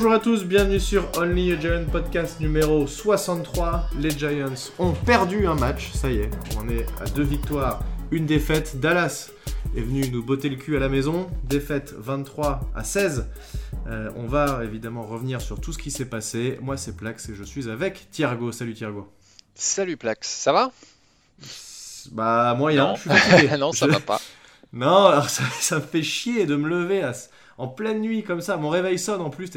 [0.00, 3.90] Bonjour à tous, bienvenue sur Only a Giant podcast numéro 63.
[3.98, 7.80] Les Giants ont perdu un match, ça y est, on est à deux victoires,
[8.12, 8.78] une défaite.
[8.78, 9.30] Dallas
[9.76, 13.26] est venu nous botter le cul à la maison, défaite 23 à 16.
[13.88, 16.60] Euh, on va évidemment revenir sur tout ce qui s'est passé.
[16.62, 18.52] Moi c'est Plax et je suis avec Thiergo.
[18.52, 19.12] Salut Thiergo.
[19.56, 20.70] Salut Plax, ça va?
[22.12, 22.94] Bah moyen, Non.
[22.94, 23.56] je suis fatigué.
[23.58, 24.20] non, ça Je- va pas.
[24.72, 27.12] Non, alors ça, ça me fait chier de me lever à
[27.58, 28.56] en pleine nuit comme ça.
[28.56, 29.50] Mon réveil sonne en plus.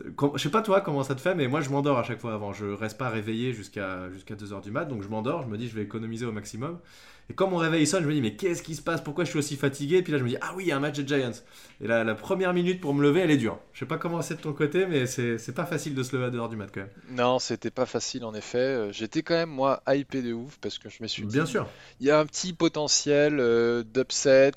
[0.00, 2.34] Je sais pas toi comment ça te fait, mais moi je m'endors à chaque fois
[2.34, 2.52] avant.
[2.52, 5.42] Je reste pas réveillé jusqu'à jusqu'à 2h du mat, donc je m'endors.
[5.42, 6.78] Je me dis je vais économiser au maximum.
[7.30, 9.00] Et quand mon réveil sonne, je me dis mais qu'est-ce qui se passe?
[9.02, 9.96] Pourquoi je suis aussi fatigué?
[9.98, 11.32] Et puis là je me dis ah oui, il y a un match de Giants.
[11.80, 13.58] Et là la première minute pour me lever, elle est dure.
[13.72, 16.26] Je sais pas comment c'est de ton côté, mais c'est pas facile de se lever
[16.26, 16.90] à 2h du mat quand même.
[17.10, 18.58] Non, c'était pas facile en effet.
[18.58, 21.46] Euh, J'étais quand même moi hypé de ouf parce que je me suis dit, Bien
[21.46, 21.66] sûr.
[22.00, 24.52] il y a un petit potentiel euh, d'upset.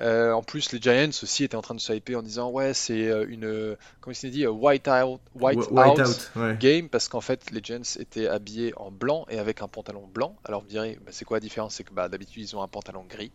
[0.00, 2.74] Euh, en plus, les Giants aussi étaient en train de se hyper en disant ouais,
[2.74, 6.30] c'est une, euh, comment il s'est dit, white out, white Wh- White out out.
[6.36, 6.56] Ouais.
[6.58, 10.36] game parce qu'en fait les Giants étaient habillés en blanc et avec un pantalon blanc.
[10.44, 11.74] Alors vous me direz, bah, c'est quoi la différence?
[11.74, 13.32] C'est que bah, d'habitude ils ont un pantalon gris.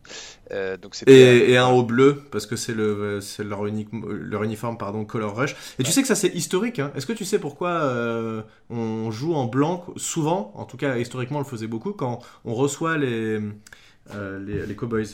[0.51, 4.43] Euh, donc Et, et un haut bleu, parce que c'est le, c'est leur, unique, leur
[4.43, 5.55] uniforme, pardon, Color Rush.
[5.79, 6.91] Et tu sais que ça c'est historique, hein.
[6.95, 11.39] Est-ce que tu sais pourquoi euh, on joue en blanc souvent, en tout cas historiquement
[11.39, 13.39] on le faisait beaucoup, quand on reçoit les,
[14.13, 15.07] euh, les, les Cowboys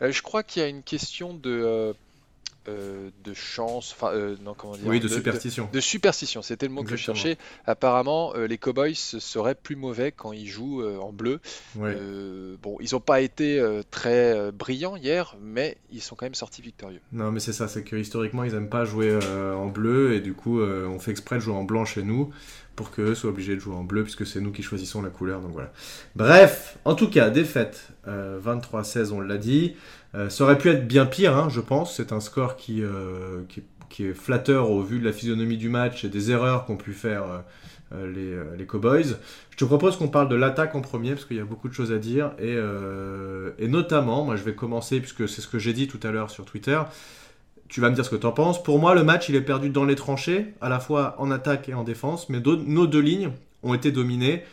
[0.00, 1.94] je crois qu'il y a une question de,
[2.66, 5.68] euh, de chance, enfin, euh, non, comment dire, Oui, de superstition.
[5.70, 7.36] de superstition, c'était le mot que je cherchais.
[7.66, 11.40] Apparemment, euh, les Cowboys seraient plus mauvais quand ils jouent en bleu.
[11.76, 11.94] Ouais.
[12.62, 17.00] Bon, ils n'ont pas été très brillants hier, mais ils sont quand même sortis victorieux.
[17.12, 19.18] Non, mais c'est ça, c'est que historiquement ils aiment pas jouer
[19.54, 22.32] en bleu, et du coup on fait exprès de jouer en blanc chez nous,
[22.76, 25.40] pour qu'eux soient obligés de jouer en bleu, puisque c'est nous qui choisissons la couleur,
[25.40, 25.72] donc voilà.
[26.16, 29.76] Bref, en tout cas, défaite euh, 23-16, on l'a dit.
[30.14, 31.96] Euh, ça aurait pu être bien pire, hein, je pense.
[31.96, 35.68] C'est un score qui, euh, qui, qui est flatteur au vu de la physionomie du
[35.68, 37.38] match et des erreurs qu'ont pu faire euh,
[37.94, 39.16] euh, les, euh, Cowboys.
[39.50, 41.74] Je te propose qu'on parle de l'attaque en premier, parce qu'il y a beaucoup de
[41.74, 42.32] choses à dire.
[42.38, 46.00] Et, euh, et notamment, moi je vais commencer, puisque c'est ce que j'ai dit tout
[46.02, 46.80] à l'heure sur Twitter.
[47.74, 48.62] Tu vas me dire ce que tu en penses.
[48.62, 51.68] Pour moi, le match, il est perdu dans les tranchées, à la fois en attaque
[51.68, 53.32] et en défense, mais nos deux lignes
[53.64, 54.44] ont été dominées.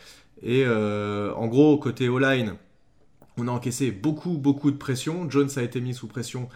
[0.42, 2.54] Et euh, en gros, côté O-line,
[3.38, 5.30] on a encaissé beaucoup, beaucoup de pression.
[5.30, 6.48] Jones a été mis sous pression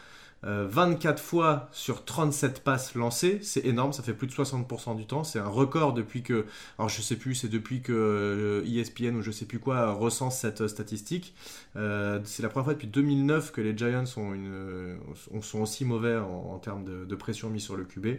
[0.45, 3.39] euh, 24 fois sur 37 passes lancées.
[3.43, 5.25] C'est énorme, ça fait plus de 60% du temps.
[5.25, 6.45] C'est un record depuis que,
[6.79, 10.39] alors je sais plus, c'est depuis que euh, ESPN ou je sais plus quoi recense
[10.39, 11.35] cette euh, statistique.
[11.77, 14.97] Euh, c'est la première fois depuis 2009 que les Giants euh,
[15.43, 18.19] sont aussi mauvais en, termes de, pression mise sur le QB.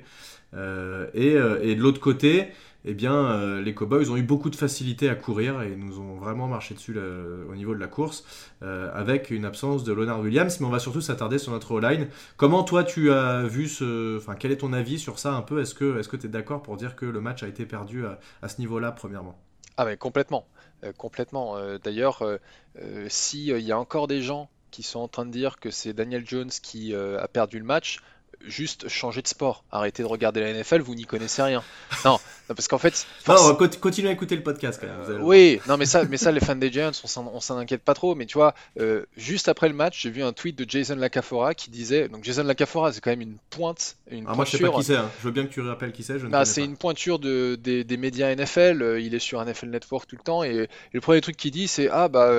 [0.53, 2.47] Euh, euh, et de l'autre côté,
[2.89, 6.15] eh bien, euh, les Cowboys ont eu beaucoup de facilité à courir et nous ont
[6.15, 8.23] vraiment marché dessus au niveau de la course,
[8.63, 10.59] euh, avec une absence de Leonard Williams.
[10.59, 12.07] Mais on va surtout s'attarder sur notre O-line.
[12.37, 15.61] Comment toi tu as vu ce, enfin, quel est ton avis sur ça un peu?
[15.61, 18.05] Est-ce que, tu es d'accord pour dire que le match a été perdu
[18.41, 19.37] à, ce niveau-là premièrement?
[19.75, 20.47] Ah mais complètement,
[20.83, 21.57] Euh, complètement.
[21.83, 22.37] D'ailleurs, euh,
[22.81, 25.59] euh, si euh, il y a encore des gens qui sont en train de dire
[25.59, 27.99] que c'est Daniel Jones qui a perdu le match,
[28.45, 29.63] juste changez de sport.
[29.71, 31.63] Arrêtez de regarder la NFL, vous n'y connaissez rien.
[32.05, 32.11] Non,
[32.49, 34.87] non, parce qu'en fait, Non, forc- on va cont- continuer à écouter le podcast quand
[34.87, 34.97] même.
[35.03, 37.83] vous allez oui, non mais ça, mais ça, les fans des Giants, on s'en, inquiète
[37.83, 38.15] pas trop.
[38.15, 41.53] Mais tu vois, euh, juste après le match, j'ai vu un tweet de Jason Lacafora
[41.53, 44.57] qui disait, donc Jason Lacafora, c'est quand même une pointe, une Alors moi je sais
[44.59, 44.79] pas pointure.
[44.79, 45.09] qui c'est, hein.
[45.19, 47.97] je veux bien que tu rappelles qui c'est, Bah, c'est une pointure de, des, des
[47.97, 51.21] médias NFL, euh, il est sur NFL Network tout le temps, et, et le premier
[51.21, 52.29] truc qu'il dit, c'est Ah, bah,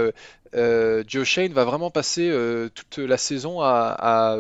[0.55, 4.37] euh, Joe Shane va vraiment passer euh, toute la saison à, à,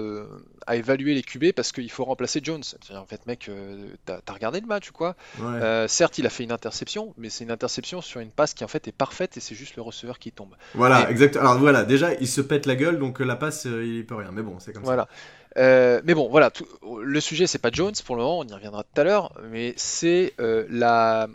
[0.68, 2.62] à évaluer les QB parce qu'il faut remplacer Jones.
[2.94, 5.16] En fait, mec, euh, t'as regardé le match ou quoi?
[5.38, 5.44] Ouais.
[5.46, 8.62] Euh, certes, il a fait une interception, mais c'est une interception sur une passe qui
[8.64, 10.54] en fait est parfaite et c'est juste le receveur qui tombe.
[10.74, 11.36] Voilà, Et- exact.
[11.36, 14.30] Alors voilà, déjà il se pète la gueule, donc euh, la passe il peut rien.
[14.32, 14.86] Mais bon, c'est comme ça.
[14.86, 15.08] Voilà.
[15.56, 16.68] Euh, mais bon, voilà, tout-
[17.02, 19.72] le sujet c'est pas Jones pour le moment, on y reviendra tout à l'heure, mais
[19.76, 21.28] c'est euh, la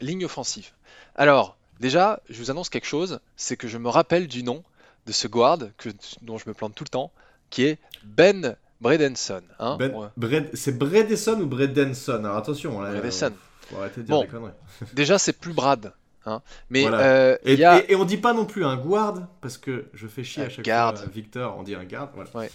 [0.00, 0.70] ligne offensive.
[1.14, 4.64] Alors, déjà, je vous annonce quelque chose, c'est que je me rappelle du nom
[5.06, 5.90] de ce guard que,
[6.22, 7.12] dont je me plante tout le temps,
[7.50, 9.42] qui est Ben Bredenson.
[9.58, 12.24] Hein Ben- Ouais, Bred- C'est Bredeson ou Bredenson?
[12.24, 13.26] Alors attention, là, Bredeson.
[13.26, 13.30] euh,
[13.70, 14.22] faut arrêter de dire Bon.
[14.22, 14.52] des conneries.
[14.94, 15.92] Déjà, c'est plus Brad.
[16.26, 17.00] Hein mais Voilà.
[17.00, 17.78] euh, Et, y a...
[17.80, 20.46] et- et on dit pas non plus un guard, parce que je fais chier Un
[20.46, 20.96] à chaque guard.
[20.98, 22.10] fois Victor, on dit un guard.
[22.14, 22.30] Voilà.
[22.34, 22.50] Ouais.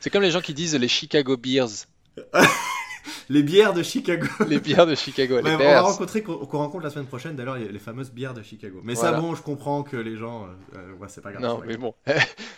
[0.00, 1.68] C'est comme les gens qui disent les Chicago Bears,
[3.28, 4.26] Les bières de Chicago.
[4.46, 7.78] les bières de Chicago, les on va rencontrer, qu'on rencontre la semaine prochaine d'ailleurs les
[7.78, 8.80] fameuses bières de Chicago.
[8.84, 11.42] Mais ça bon, je comprends que les gens, euh, euh, ouais, c'est pas grave.
[11.42, 11.94] Non, mais bon.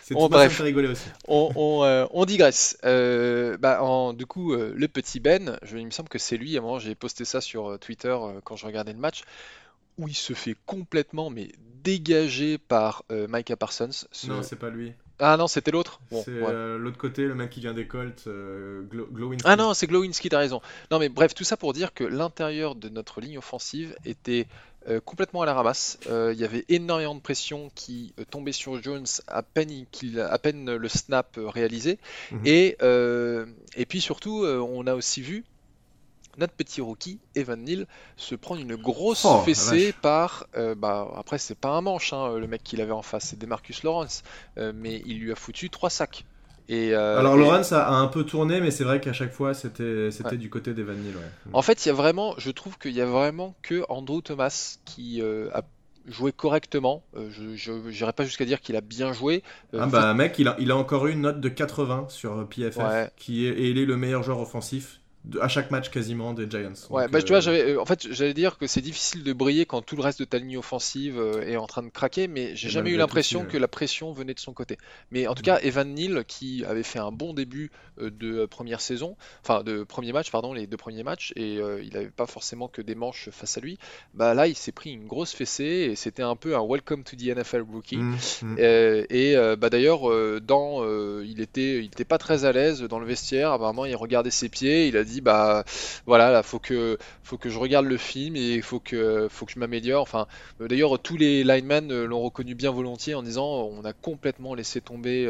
[0.03, 0.53] C'est tout, bref.
[0.53, 1.07] fait rigoler aussi.
[1.29, 2.79] on, on, euh, on digresse.
[2.85, 6.37] Euh, bah, en- du coup, euh, le petit Ben, je, il me semble que c'est
[6.37, 9.23] lui, à un moment j'ai posté ça sur Twitter quand je regardais le match,
[9.99, 11.51] où il se fait complètement mais
[11.83, 13.89] dégager par euh, Micah Parsons.
[14.13, 14.93] Ce- Non, c'est pas lui.
[15.21, 16.01] Ah non, c'était l'autre.
[16.11, 19.45] c'est euh, l'autre côté, le mec qui vient des Colts, euh, Glowinski.
[19.47, 20.61] Ah non, c'est Glowinski, t'as raison.
[20.91, 24.47] Non, mais bref, tout ça pour dire que l'intérieur de notre ligne offensive était
[24.89, 25.99] euh, complètement à la ramasse.
[26.07, 30.75] Il y avait énormément de pression qui tombait sur Jones à peine, qu'il, à peine
[30.75, 31.99] le snap réalisé.
[32.33, 32.41] Mhm.
[32.47, 32.77] Et,
[33.77, 35.45] et puis surtout, on a aussi vu
[36.39, 37.87] notre petit rookie, Evan Neal,
[38.17, 40.47] se prendre une grosse oh, fessée par.
[40.57, 43.39] Euh, bah, après, c'est pas un manche, hein, le mec qu'il avait en face, c'est
[43.39, 44.23] Demarcus Lawrence.
[44.59, 46.25] Euh, mais il lui a foutu trois sacs.
[46.69, 50.37] Et, euh, Alors, Lawrence a, un peu tourné, mais c'est vrai qu'à chaque fois, c'était
[50.37, 51.15] du côté d'Evan Neal.
[51.53, 52.35] En fait, il y a vraiment.
[52.39, 55.63] Je trouve qu'il y a vraiment que Andrew Thomas qui a
[56.07, 57.03] joué correctement.
[57.15, 59.43] je n'irai pas jusqu'à dire qu'il a bien joué.
[59.77, 63.11] ah bah mec, il a, il a encore eu une note de 80 sur PFF,
[63.17, 65.00] qui est, et il est le meilleur joueur offensif
[65.41, 66.73] à chaque match quasiment des Giants.
[66.89, 69.67] Ouais, bah, tu vois, euh, euh, en fait, j'allais dire que c'est difficile de briller
[69.67, 72.57] quand tout le reste de ta ligne offensive euh, est en train de craquer, mais
[72.57, 74.79] j'ai jamais eu l'impression que la pression venait de son côté.
[75.11, 77.71] Mais en tout cas, Evan Neal, qui avait fait un bon début
[78.01, 82.07] de première saison, enfin de premier match, pardon, les deux premiers matchs, et il n'avait
[82.07, 83.79] pas forcément que des manches face à lui,
[84.15, 87.17] bah là, il s'est pris une grosse fessée et c'était un peu un welcome to
[87.17, 87.99] the NFL rookie.
[87.99, 88.57] Mmh, mmh.
[88.59, 90.03] et bah d'ailleurs,
[90.41, 90.83] dans,
[91.21, 93.53] il était, il était pas très à l'aise dans le vestiaire.
[93.53, 95.65] Apparemment, il regardait ses pieds, il a dit bah
[96.07, 99.47] voilà, là, faut que faut que je regarde le film et il faut que faut
[99.47, 100.03] que je m'améliore.
[100.03, 100.27] Enfin,
[100.61, 104.55] euh, d'ailleurs, tous les linemen euh, l'ont reconnu bien volontiers en disant on a complètement
[104.55, 105.27] laissé tomber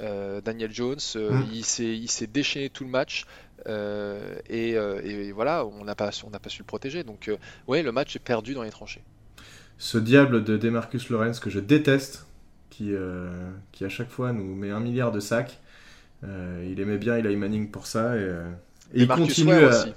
[0.00, 0.98] euh, Daniel Jones.
[1.14, 1.42] Mmh.
[1.52, 3.26] Il s'est il s'est déchaîné tout le match.
[3.66, 7.04] et, voilà, on n'a pas, on n'a pas su le protéger.
[7.04, 7.30] Donc,
[7.66, 9.02] ouais, le match est perdu dans les tranchées.
[9.78, 12.26] Ce diable de Demarcus Lawrence que je déteste,
[12.68, 12.92] qui,
[13.72, 15.58] qui à chaque fois nous met un milliard de sacs.
[16.22, 18.30] il aimait bien Eli Manning pour ça et,
[18.94, 19.92] et, il continue aussi.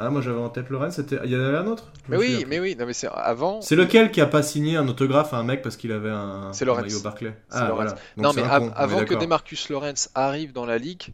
[0.00, 1.18] Ah, moi j'avais en tête Lawrence, c'était...
[1.24, 1.90] il y en avait un autre?
[2.08, 3.60] Mais oui, mais oui, non, mais c'est avant.
[3.62, 6.52] C'est lequel qui a pas signé un autographe à un mec parce qu'il avait un,
[6.52, 7.34] c'est maillot Barclay?
[7.50, 7.96] Ah, voilà.
[8.16, 11.12] non, mais avant que Demarcus Lawrence arrive dans la ligue,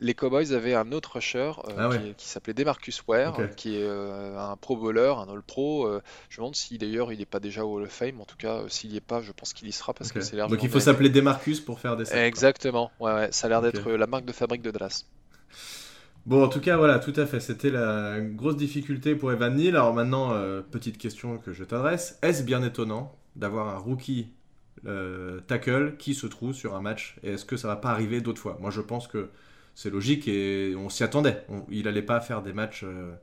[0.00, 4.38] les Cowboys avaient un autre rusher euh, ah qui, s'appelait Demarcus Ware, qui est euh,
[4.38, 5.86] un pro bowler, un all pro.
[5.86, 8.20] Euh, je me demande si d'ailleurs il n'est pas déjà au Hall of Fame.
[8.20, 10.36] En tout cas, s'il n'y est pas, je pense qu'il y sera parce que c'est
[10.36, 10.48] l'air.
[10.48, 12.12] Donc il faut s'appeler Demarcus pour faire des.
[12.14, 12.90] Exactement.
[13.00, 15.04] Ouais, ouais, ça a l'air d'être la marque de fabrique de Dallas.
[16.26, 17.38] Bon, en tout cas, voilà, tout à fait.
[17.38, 19.76] C'était la grosse difficulté pour Evan Neal.
[19.76, 22.18] Alors maintenant, euh, petite question que je t'adresse.
[22.20, 24.32] Est-ce bien étonnant d'avoir un rookie
[24.86, 28.20] euh, tackle qui se trouve sur un match Et est-ce que ça va pas arriver
[28.20, 28.58] d'autres fois?
[28.60, 29.30] Moi, je pense que
[29.76, 31.46] c'est logique et on s'y attendait.
[31.70, 33.14] il n'allait pas faire des matchs euh,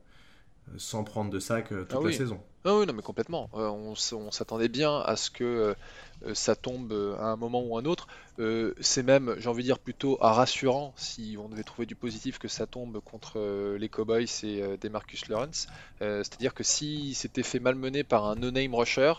[0.78, 2.40] sans prendre de sac toute ah la saison.
[2.66, 3.50] Ah oui, non, mais complètement.
[3.52, 3.94] on
[4.30, 5.76] s'attendait bien à ce que
[6.24, 8.06] euh, ça tombe euh, à un moment ou un autre.
[8.38, 12.38] Euh, c'est même, j'ai envie de dire, plutôt rassurant si on devait trouver du positif
[12.38, 13.38] que ça tombe contre
[13.78, 15.66] les Cowboys et des Marcus Lawrence.
[16.00, 19.12] C'est-à-dire que si c'était fait malmener par un no-name rusher,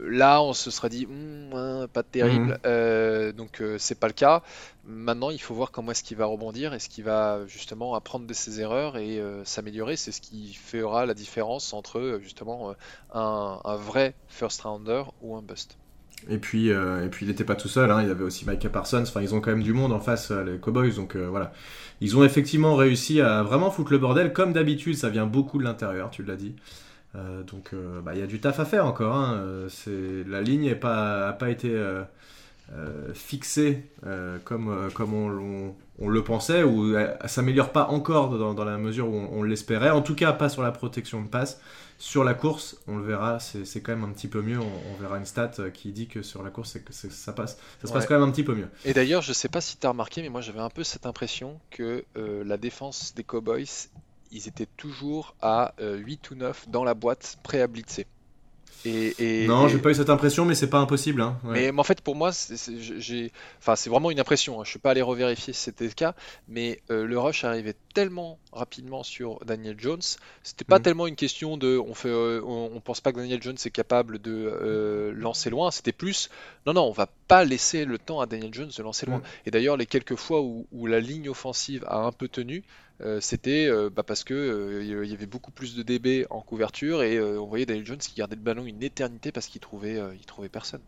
[0.00, 3.32] là on se serait dit hmm, hein, pas terrible mhm.
[3.32, 4.42] donc c'est pas le cas
[4.84, 8.34] maintenant il faut voir comment est-ce qu'il va rebondir est-ce qu'il va justement apprendre de
[8.34, 9.96] ses erreurs et s'améliorer?
[9.96, 12.74] C'est ce qui fera la différence entre justement
[13.12, 15.76] un, un, vrai first rounder ou un bust
[16.28, 18.02] et puis, euh, et puis il n'était pas tout seul, hein.
[18.02, 20.30] il y avait aussi Micah Parsons, enfin ils ont quand même du monde en face,
[20.30, 21.52] euh, les Cowboys, donc euh, voilà.
[22.00, 25.64] Ils ont effectivement réussi à vraiment foutre le bordel, comme d'habitude, ça vient beaucoup de
[25.64, 26.56] l'intérieur, tu l'as dit.
[27.14, 27.74] Donc
[28.04, 29.66] bah, il y a du taf à faire encore, hein.
[29.68, 31.74] c'est, la ligne n'a pas, a pas été
[33.14, 33.84] fixée
[34.44, 39.08] comme, comme on, on, le pensait, ou elle, s'améliore pas encore dans, dans, la mesure
[39.08, 41.60] où on, on l'espérait, en tout cas pas sur la protection de passe.
[42.00, 44.60] Sur la course, on le verra, c'est quand même un petit peu mieux.
[44.60, 47.88] On, verra une stat euh, qui dit que sur la course, que ça passe, ça
[47.88, 48.68] se passe quand même un petit peu mieux.
[48.84, 51.06] Et d'ailleurs, je sais pas si tu as remarqué, mais moi j'avais un peu cette
[51.06, 53.88] impression que euh, la défense des Cowboys,
[54.30, 58.06] ils étaient toujours à 8 euh, ou 9 dans la boîte prêt à blitzer.
[58.84, 61.20] Et, non, j'ai pas eu cette impression, mais c'est pas impossible.
[61.20, 61.38] Hein.
[61.44, 64.60] Mais, en fait, pour moi, c'est enfin, vraiment une impression.
[64.60, 64.64] Hein.
[64.64, 66.14] Je suis pas allé revérifier si c'était le cas,
[66.46, 70.02] mais euh, le rush arrivait tellement rapidement sur Daniel Jones.
[70.42, 70.82] C'était pas mm.
[70.82, 74.20] tellement une question de, on fait, euh, on, pense pas que Daniel Jones est capable
[74.20, 75.70] de euh, lancer loin.
[75.70, 76.30] C'était plus,
[76.66, 79.18] non, non, on va pas laisser le temps à Daniel Jones de lancer loin.
[79.18, 79.22] Mm.
[79.46, 82.62] Et d'ailleurs, les quelques fois où, où, la ligne offensive a un peu tenu,
[83.00, 86.40] euh, c'était euh, bah, parce que euh, il y avait beaucoup plus de DB en
[86.40, 90.00] couverture et on voyait Daniel Jones qui gardait le ballon une éternité parce qu'il trouvait,
[90.18, 90.80] il trouvait personne.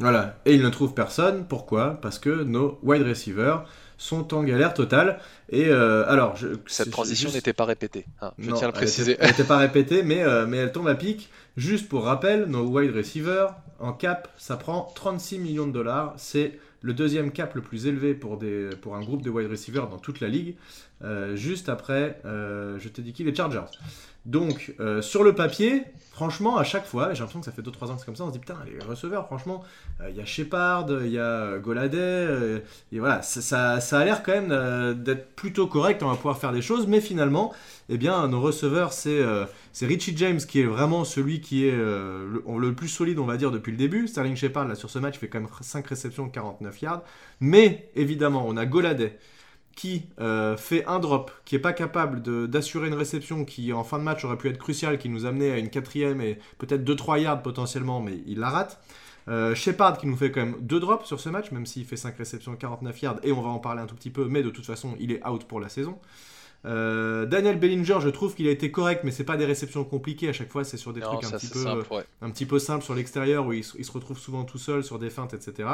[0.00, 1.44] Voilà, et il ne trouve personne.
[1.48, 1.98] Pourquoi?
[2.00, 3.64] Parce que nos wide receivers
[3.96, 5.18] sont en galère totale.
[5.48, 6.36] Et alors,
[6.66, 8.06] cette transition n'était pas répétée.
[8.20, 9.16] Hein, je tiens à le préciser.
[9.18, 11.28] Elle n'était pas répétée, mais, mais elle tombe à pic.
[11.56, 16.14] Juste pour rappel, nos wide receivers en cap, ça prend 36 millions de dollars.
[16.16, 19.88] C'est le deuxième cap le plus élevé pour, des, pour un groupe de wide receivers
[19.88, 20.56] dans toute la ligue.
[21.34, 23.66] juste après, je te dis qui Les Chargers.
[24.28, 27.94] Donc, sur le papier, franchement, à chaque fois, j'ai l'impression que ça fait 2-3 ans
[27.94, 29.64] que c'est comme ça, on se dit putain, les receveurs, franchement,
[30.06, 34.32] il y a Shepard, il y a Goladay, et voilà, ça, ça, a l'air quand
[34.32, 37.54] même d'être plutôt correct, on va pouvoir faire des choses, mais finalement,
[37.88, 39.24] eh bien, nos receveurs, c'est
[39.80, 43.50] Richie James qui est vraiment celui qui est le, le, plus solide, on va dire,
[43.50, 44.08] depuis le début.
[44.08, 47.02] Sterling Shepard, là, sur ce match, fait quand même 5 réceptions, 49 yards.
[47.40, 49.18] Mais, évidemment, on a Goladay
[49.78, 54.00] qui euh, fait un drop, qui est pas capable d'assurer une réception qui en fin
[54.00, 57.22] de match aurait pu être cruciale, qui nous amenait à une quatrième et peut-être 2-3
[57.22, 58.80] yards potentiellement, mais il la rate.
[59.28, 61.96] Euh, Shepard qui nous fait quand même deux drops sur ce match, même s'il fait
[61.96, 64.50] 5 réceptions 49 yards, et on va en parler un tout petit peu, mais de
[64.50, 65.96] toute façon il est out pour la saison.
[66.68, 70.28] Euh, Daniel Bellinger, je trouve qu'il a été correct, mais c'est pas des réceptions compliquées.
[70.28, 71.64] À chaque fois, c'est sur des trucs un petit, peu,
[72.20, 75.08] un petit peu simples sur l'extérieur où il, se retrouve souvent tout seul sur des
[75.08, 75.68] feintes, etc.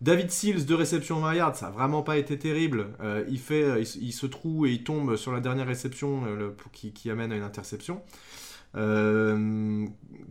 [0.00, 2.88] David Seals, deux réceptions 20 yards, ça a vraiment pas été terrible.
[3.02, 6.22] Euh, il, fait, euh, il, se trouve et il tombe sur la dernière réception
[6.72, 8.00] qui, qui, amène à une interception.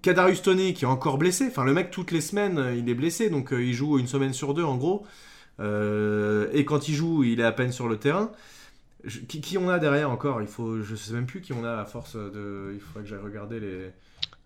[0.01, 1.47] Kadarius Tony qui est encore blessé.
[1.47, 4.55] Enfin, le mec, toutes les semaines, il est blessé, donc il joue une semaine sur
[4.55, 5.05] deux en gros.
[5.59, 8.31] et quand il joue, il est à peine sur le terrain
[9.27, 10.41] qui, on a derrière encore?
[10.41, 12.71] Il faut, je sais même plus qui on a à force de.
[12.73, 13.91] Il faudrait que j'aille regarder les.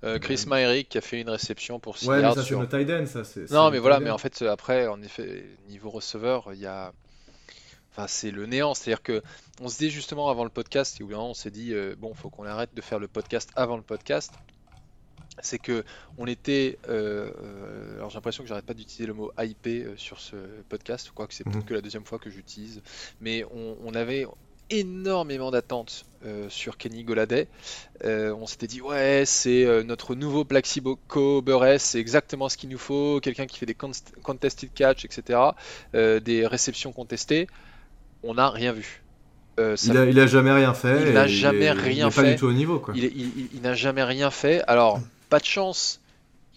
[0.04, 3.06] Euh, Chris Myrick qui a fait une réception pour 6 ouais, ça c'est notre tight
[3.06, 3.52] ça c'est.
[3.52, 6.92] Non, mais voilà, mais en fait après, en effet, niveau receveur, il y a.
[7.92, 8.74] Enfin, c'est le néant.
[8.74, 9.22] C'est-à-dire que
[9.62, 12.46] on se dit justement avant le podcast, et on s'est dit euh, bon, faut qu'on
[12.46, 14.34] arrête de faire le podcast avant le podcast
[15.40, 15.84] c'est que
[16.18, 16.78] on était.
[16.90, 20.36] Euh, euh, alors j'ai l'impression que j'arrête pas d'utiliser le mot IP euh, sur ce
[20.70, 21.66] podcast, quoique c'est peut-être mhm.
[21.66, 22.82] que la deuxième fois que j'utilise,
[23.22, 24.26] mais on, avait
[24.70, 26.06] énormément d'attentes
[26.48, 27.50] sur Kenny Goladay.
[28.06, 33.20] on s'était dit ouais c'est notre nouveau Plaxico Burress, c'est exactement ce qu'il nous faut,
[33.22, 35.40] quelqu'un qui fait des contested catch, etc.
[35.94, 37.48] des réceptions contestées.
[38.24, 39.04] On n'a rien vu.
[39.58, 41.08] il, a, jamais rien fait.
[41.08, 42.22] Il n'a jamais rien fait.
[42.22, 42.94] Pas du tout au niveau quoi.
[42.96, 44.64] Il, il n'a jamais rien fait.
[44.68, 46.02] Alors pas de chance.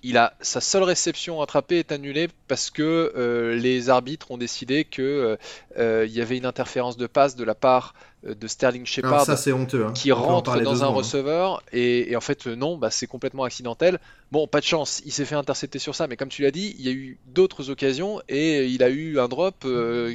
[0.03, 4.85] Il a sa seule réception attrapée est annulée parce que euh, les arbitres ont décidé
[4.85, 5.37] que euh,
[5.79, 9.93] euh, il y avait une interférence de passe de la part de Sterling Shepard hein.
[9.95, 13.99] qui rentre dans un receveur et, en fait non bah, c'est complètement accidentel
[14.33, 16.75] bon pas de chance il s'est fait intercepter sur ça mais comme tu l'as dit
[16.79, 19.67] il y a eu d'autres occasions et il a eu un drop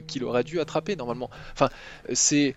[0.08, 1.70] qu'il aurait dû attraper normalement enfin
[2.14, 2.56] c'est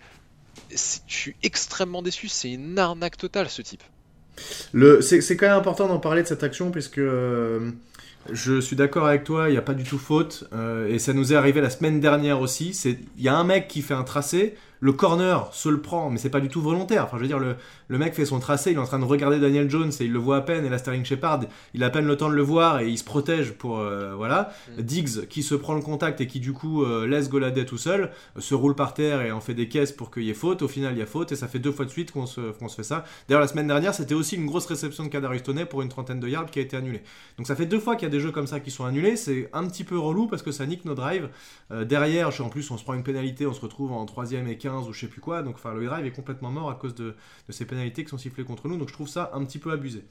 [0.71, 3.83] je suis extrêmement déçu c'est une arnaque totale ce type
[5.01, 7.71] c'est quand même important d'en parler de cette action puisque euh,
[8.31, 10.45] je suis d'accord avec toi, il n'y a pas du tout faute.
[10.53, 12.69] Euh, et ça nous est arrivé la semaine dernière aussi.
[13.17, 16.17] Il y a un mec qui fait un tracé, le corner se le prend, mais
[16.17, 17.05] c'est pas du tout volontaire.
[17.05, 17.55] Enfin, je veux dire, le,
[17.87, 20.11] le, mec fait son tracé, il est en train de regarder Daniel Jones et il
[20.11, 20.65] le voit à peine.
[20.65, 21.39] Et la Sterling Shepard,
[21.73, 23.79] il a à peine le temps de le voir et il se protège pour.
[23.79, 24.51] Euh, voilà.
[24.77, 24.81] Mm.
[24.81, 28.11] Diggs qui se prend le contact et qui du coup euh, laisse Goladay tout seul,
[28.35, 30.61] euh, se roule par terre et en fait des caisses pour qu'il y ait faute.
[30.61, 32.41] Au final, il y a faute et ça fait deux fois de suite qu'on se,
[32.51, 33.05] se, fait ça.
[33.29, 36.19] D'ailleurs, la semaine dernière, c'était aussi une grosse réception de Kadarius Toney pour une trentaine
[36.19, 37.03] de yards qui a été annulée.
[37.37, 39.15] Donc ça fait deux fois qu'il y a des jeux comme ça qui sont annulés.
[39.15, 41.29] C'est un petit peu relou parce que ça nique nos drives.
[41.71, 44.72] derrière, en plus, on se prend une pénalité, on se retrouve en troisième et 15
[44.81, 45.41] ou je sais plus quoi.
[45.41, 47.15] Donc enfin, le drive est complètement mort à cause de,
[47.49, 48.77] ces pénalités qui sont sifflées contre nous.
[48.77, 50.03] Donc je trouve ça un petit peu abusé.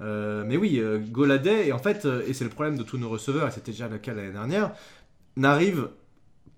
[0.00, 2.98] Euh, mais oui, euh, Goladay, et en fait, euh, et c'est le problème de tous
[2.98, 4.72] nos receveurs, et c'était déjà le cas l'année dernière,
[5.36, 5.88] n'arrive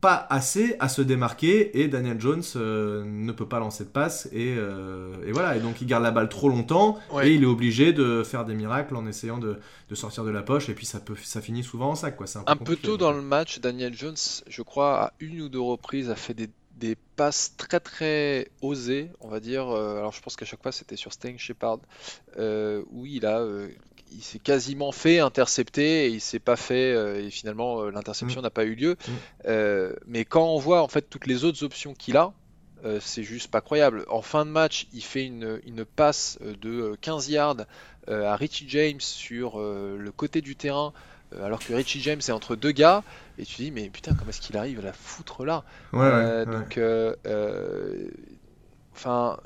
[0.00, 4.54] pas assez à se démarquer et Daniel Jones ne peut pas lancer de passe et,
[5.32, 8.44] voilà et donc il garde la balle trop longtemps et il est obligé de faire
[8.44, 9.56] des miracles en essayant de,
[9.94, 12.42] sortir de la poche et puis ça peut ça finit souvent en sac quoi un,
[12.46, 16.10] un peu tôt dans le match Daniel Jones je crois à une ou deux reprises
[16.10, 16.50] a fait des
[16.84, 19.68] des passes très très osées, on va dire.
[19.68, 21.78] Euh, alors je pense qu'à chaque fois c'était sur Sting Shepard,
[22.38, 23.68] euh, où il a, euh,
[24.12, 28.44] il s'est quasiment fait intercepter et il s'est pas fait et finalement l'interception mm.
[28.44, 28.96] n'a pas eu lieu.
[29.08, 29.94] Mm.
[30.06, 32.32] mais quand on voit en fait toutes les autres options qu'il a,
[33.00, 34.04] c'est juste pas croyable.
[34.10, 37.64] En fin de match, il fait une, une passe de 15 yards
[38.08, 40.92] à Richie James sur le côté du terrain
[41.42, 43.02] alors que Richie James est entre deux gars,
[43.38, 45.64] et tu dis, mais putain, comment est-ce qu'il arrive à la foutre là
[45.94, 47.14] euh, Donc, euh,
[48.94, 49.38] enfin,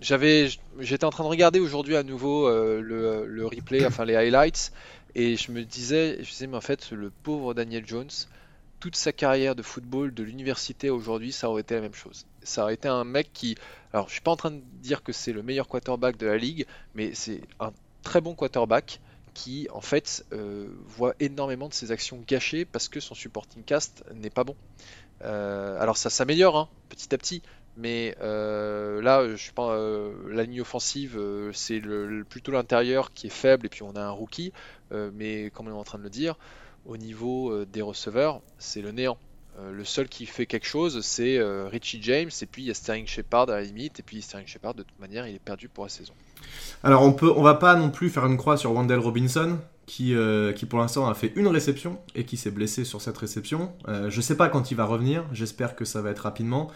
[0.00, 0.48] j'avais,
[0.78, 4.72] j'étais en train de regarder aujourd'hui à nouveau le, replay, enfin les highlights,
[5.14, 8.10] et je me disais, je disais, mais en fait, le pauvre Daniel Jones,
[8.80, 12.26] toute sa carrière de football, de l'université aujourd'hui, ça aurait été la même chose.
[12.42, 13.56] Ça aurait été un mec qui,
[13.92, 16.36] alors je suis pas en train de dire que c'est le meilleur quarterback de la
[16.36, 17.72] ligue, mais c'est un
[18.02, 19.00] très bon quarterback
[19.34, 24.04] qui en fait euh, voit énormément de ses actions gâchées parce que son supporting cast
[24.14, 24.56] n'est pas bon.
[25.24, 27.42] Euh, alors ça s'améliore hein, petit à petit,
[27.76, 29.78] mais euh, là, je pas,
[30.28, 31.20] la ligne offensive,
[31.52, 31.80] c'est
[32.28, 34.52] plutôt l'intérieur qui est faible et puis on a un rookie.
[34.90, 36.36] mais comme on est en train de le dire,
[36.86, 39.18] au niveau des receveurs, c'est le néant.
[39.60, 43.06] le seul qui fait quelque chose, c'est Richie James, et puis il y a Sterling
[43.06, 45.84] Shepard à la limite, et puis Sterling Shepard, de toute manière, il est perdu pour
[45.84, 46.14] la saison.
[46.84, 50.14] Alors on peut, on va pas non plus faire une croix sur Wendell Robinson, qui,
[50.54, 53.72] qui pour l'instant a fait une réception et qui s'est blessé sur cette réception.
[54.08, 56.70] je sais pas quand il va revenir, j'espère que ça va être rapidement.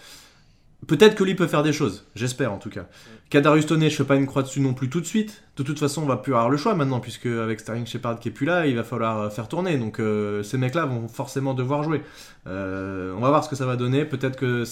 [0.87, 2.87] Peut-être que lui peut faire des choses, j'espère en tout cas.
[3.31, 5.45] Kadarius Toney, je fais pas une croix dessus non plus tout de suite.
[5.57, 8.29] De toute façon, on va plus avoir le choix maintenant, puisque avec Sterling Shepard qui
[8.29, 9.79] est plus là, il va falloir euh, faire tourner.
[9.79, 12.03] Donc euh, ces mecs-là vont forcément devoir jouer.
[12.49, 14.05] Euh, on va voir ce que ça va donner.
[14.05, 14.65] Peut-être que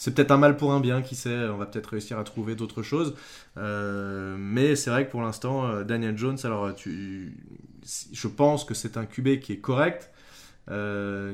[0.00, 1.48] c'est peut-être un mal pour un bien, qui sait.
[1.48, 3.14] On va peut-être réussir à trouver d'autres choses.
[3.56, 9.40] mais c'est vrai que pour l'instant, Daniel Jones, alors je pense que c'est un QB
[9.40, 10.10] qui est correct,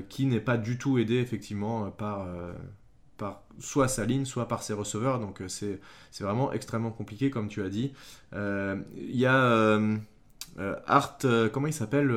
[0.08, 2.26] qui n'est pas du tout aidé effectivement par
[3.16, 5.18] par soit sa ligne, soit par ses receveurs.
[5.18, 5.80] Donc euh, c'est
[6.20, 7.92] vraiment extrêmement compliqué, comme tu as dit.
[8.35, 9.96] Euh, il y a euh,
[10.87, 11.18] Art,
[11.52, 12.11] comment il s'appelle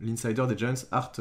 [0.00, 1.12] l'insider des Giants Art.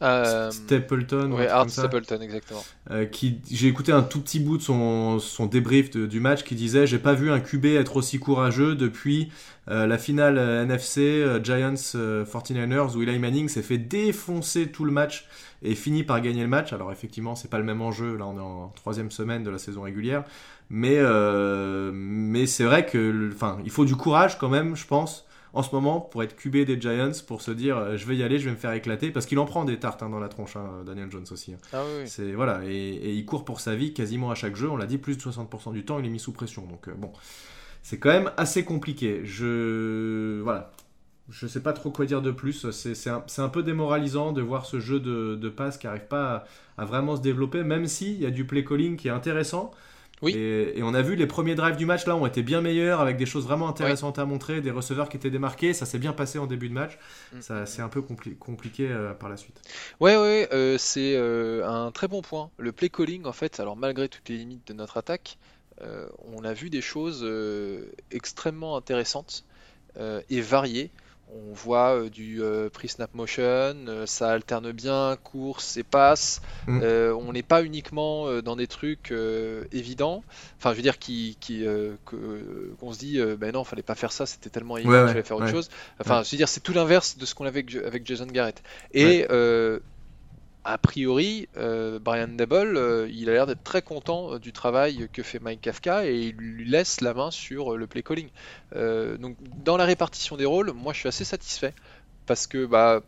[0.00, 1.32] Stapleton.
[1.32, 2.62] Oui, Art Stapleton, exactement.
[3.10, 6.86] qui, j'ai écouté un tout petit bout de son, son débrief du match qui disait
[6.86, 9.30] J'ai pas vu un QB être aussi courageux depuis
[9.66, 15.26] la finale NFC Giants 49ers où Eli Manning s'est fait défoncer tout le match
[15.62, 16.72] et finit par gagner le match.
[16.72, 18.16] Alors effectivement, c'est pas le même enjeu.
[18.16, 20.24] Là, on est en troisième semaine de la saison régulière,
[20.70, 25.26] mais euh, mais c'est vrai que, enfin, il faut du courage quand même, je pense.
[25.52, 28.22] En ce moment, pour être QB des Giants, pour se dire euh, je vais y
[28.22, 30.28] aller, je vais me faire éclater, parce qu'il en prend des tartes hein, dans la
[30.28, 31.54] tronche, hein, Daniel Jones aussi.
[31.54, 31.58] Hein.
[31.72, 32.06] Ah oui.
[32.06, 34.68] C'est voilà, et, il court pour sa vie quasiment à chaque jeu.
[34.70, 36.66] On l'a dit, plus de 60% du temps, il est mis sous pression.
[36.66, 37.12] Donc euh, bon,
[37.82, 39.22] c'est quand même assez compliqué.
[39.24, 40.72] Je voilà,
[41.28, 42.70] je sais pas trop quoi dire de plus.
[42.70, 46.44] C'est un, un, peu démoralisant de voir ce jeu de, de passe qui n'arrive pas
[46.76, 49.70] à, vraiment se développer, même s'il y a du play calling qui est intéressant.
[50.22, 50.34] Oui.
[50.34, 53.16] Et, on a vu les premiers drives du match là ont été bien meilleurs avec
[53.16, 55.74] des choses vraiment intéressantes à montrer, des receveurs qui étaient démarqués.
[55.74, 56.98] Ça s'est bien passé en début de match.
[57.32, 57.40] Mm.
[57.40, 59.60] Ça c'est un peu compliqué euh, par la suite.
[60.00, 62.50] Ouais, ouais, euh, c'est euh, un très bon point.
[62.56, 65.38] Le play calling en fait, alors malgré toutes les limites de notre attaque,
[66.32, 67.28] on a vu des choses
[68.10, 69.44] extrêmement intéressantes
[70.30, 70.90] et variées.
[71.28, 76.40] On voit euh, du euh, pre-snap motion, euh, ça alterne bien course et passe.
[76.68, 76.82] Mm.
[77.18, 79.12] on n'est pas uniquement dans des trucs
[79.72, 80.22] évidents.
[80.58, 81.36] Enfin, je veux dire, qui,
[82.04, 85.22] qu'on se dit, ben non, fallait pas faire ça, c'était tellement évident que je vais
[85.22, 85.68] faire autre chose.
[86.00, 88.62] Enfin, je veux dire, c'est tout l'inverse de ce qu'on avait avec, Jason Garrett.
[88.92, 89.26] Et
[90.66, 95.08] a priori, euh, Brian Dable, euh, il a l'air d'être très content euh, du travail
[95.12, 98.28] que fait Mike Kafka et il lui laisse la main sur le play calling.
[98.74, 101.72] donc dans la répartition des rôles, moi je suis assez satisfait
[102.26, 103.02] parce que bah,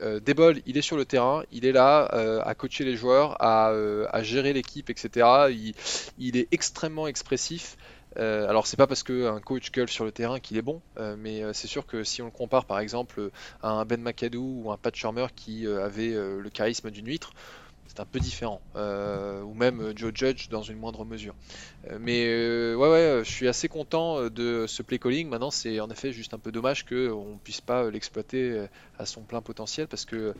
[0.00, 2.04] il est sur le terrain, il est là
[2.44, 5.74] à coacher les joueurs, à, gérer l'équipe, etc.
[6.18, 7.76] il, est extrêmement expressif.
[8.16, 11.14] Euh, alors c'est pas parce qu'un coach gueule sur le terrain qu'il est bon, euh,
[11.18, 14.62] mais euh, c'est sûr que si on le compare par exemple à un Ben McAdoo
[14.64, 17.32] ou un Pat Shermer qui avait le charisme d'une huître,
[17.86, 18.62] c'est un peu différent.
[18.74, 21.34] ou même Joe Judge dans une moindre mesure.
[21.98, 25.28] mais ouais ouais, je suis assez content de ce play calling.
[25.28, 28.66] Maintenant c'est en effet juste un peu dommage qu'on ne puisse pas l'exploiter
[28.98, 30.34] à son plein potentiel parce que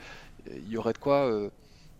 [0.46, 1.30] il y aurait de quoi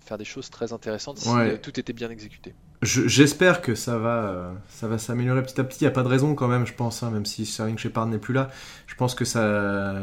[0.00, 1.28] faire des choses très intéressantes si
[1.62, 2.54] tout était bien exécuté.
[2.82, 5.80] J'espère que ça va, euh, ça va s'améliorer petit à petit.
[5.80, 8.06] Il n'y a pas de raison quand même, je pense, hein, même si Sterling Shepard
[8.06, 8.50] n'est plus là.
[8.86, 9.94] Je pense que ça,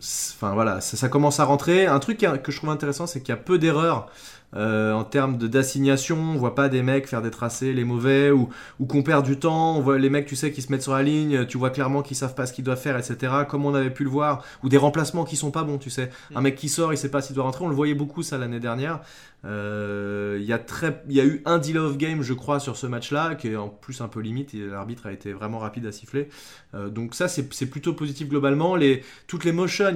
[0.00, 1.86] enfin voilà, ça, commence à rentrer.
[1.86, 4.10] Un truc que je trouve intéressant, c'est qu'il y a peu d'erreurs
[4.56, 6.16] euh, en termes d'assignation.
[6.16, 8.48] On voit pas des mecs faire des tracés les mauvais ou,
[8.80, 9.76] ou qu'on perd du temps.
[9.76, 11.46] On voit les mecs, tu sais, qui se mettent sur la ligne.
[11.46, 13.32] Tu vois clairement qu'ils savent pas ce qu'ils doivent faire, etc.
[13.48, 14.44] Comme on avait pu le voir.
[14.62, 16.10] Ou des remplacements qui sont pas bons, tu sais.
[16.34, 16.44] Un mm.
[16.44, 17.64] mec qui sort, il sait pas s'il doit rentrer.
[17.64, 19.00] On le voyait beaucoup ça l'année dernière.
[19.44, 22.76] Euh, il y, a très, y a eu un deal of game, je crois, sur
[22.76, 24.54] ce match-là, qui est en plus un peu limite.
[24.54, 26.28] L'arbitre a été vraiment rapide à siffler.
[26.74, 28.76] Euh, donc ça, c'est plutôt positif globalement.
[28.76, 29.94] Les, toutes les motions,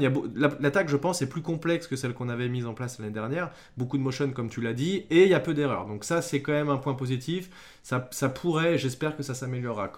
[0.61, 3.51] l'attaque, je pense, est plus complexe que celle qu'on avait mise en place l'année dernière.
[3.77, 5.87] Beaucoup de motions, comme tu l'as dit, et il y a peu d'erreurs.
[5.87, 7.51] Donc ça, c'est quand même un point positif.
[7.83, 9.93] Ça, ça pourrait, j'espère que ça s'améliorera.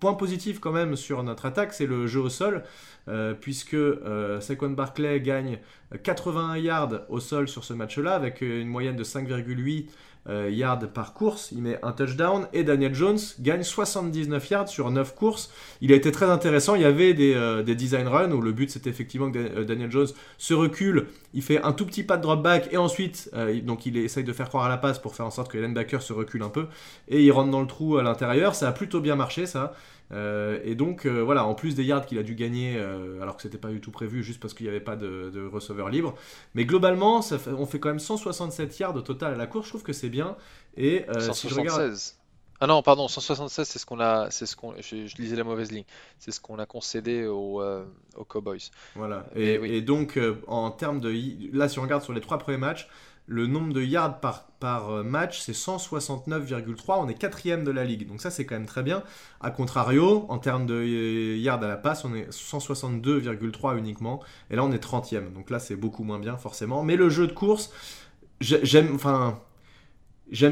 [0.00, 2.62] Point positif quand même sur notre attaque, c'est le jeu au sol.
[3.08, 5.58] Euh, puisque euh, Saquon Barclay gagne
[6.04, 9.90] 81 yards au sol sur ce match-là, avec une moyenne de 5,8 euh,
[10.28, 11.50] yards par course.
[11.52, 15.50] Il met un touchdown et Daniel Jones gagne 79 yards sur 9 courses.
[15.80, 16.74] Il a été très intéressant.
[16.76, 20.08] Il y avait des, des design runs où le but c'était effectivement que Daniel Jones
[20.38, 23.30] se recule, il fait un tout petit pas de drop back et ensuite
[23.64, 26.00] donc il essaye de faire croire à la passe pour faire en sorte que Baker
[26.00, 26.66] se recule un peu
[27.08, 28.54] et il rentre dans le trou à l'intérieur.
[28.54, 29.72] Ça a plutôt bien marché ça.
[30.12, 33.36] Euh, et donc, euh, voilà, en plus des yards qu'il a dû gagner, euh, alors
[33.36, 36.14] que c'était pas du tout prévu, juste parce qu'il n'y avait pas de, receveur libre.
[36.54, 39.82] Mais globalement, on fait quand même 167 yards au total à la course, je trouve
[39.82, 40.36] que c'est bien.
[40.76, 42.18] Et 176.
[42.64, 45.72] Ah non, pardon, 176, c'est ce qu'on a, c'est ce qu'on, je, lisais la mauvaise
[45.72, 45.84] ligne,
[46.20, 47.60] c'est ce qu'on a concédé aux,
[48.28, 48.70] Cowboys.
[48.94, 49.26] Voilà.
[49.34, 51.12] Et, et donc, en termes de,
[51.52, 52.88] là, si on regarde sur les trois premiers matchs,
[53.26, 56.98] le nombre de yards par, euh, match, c'est 169,3.
[56.98, 58.06] On est quatrième de la ligue.
[58.08, 59.02] Donc ça, c'est quand même très bien.
[59.40, 64.20] A contrario, en termes de euh, yards à la passe, on est 162,3 uniquement.
[64.50, 65.32] Et là, on est 30e.
[65.32, 66.82] Donc là, c'est beaucoup moins bien, forcément.
[66.82, 67.72] Mais le jeu de course,
[68.40, 68.98] j'aime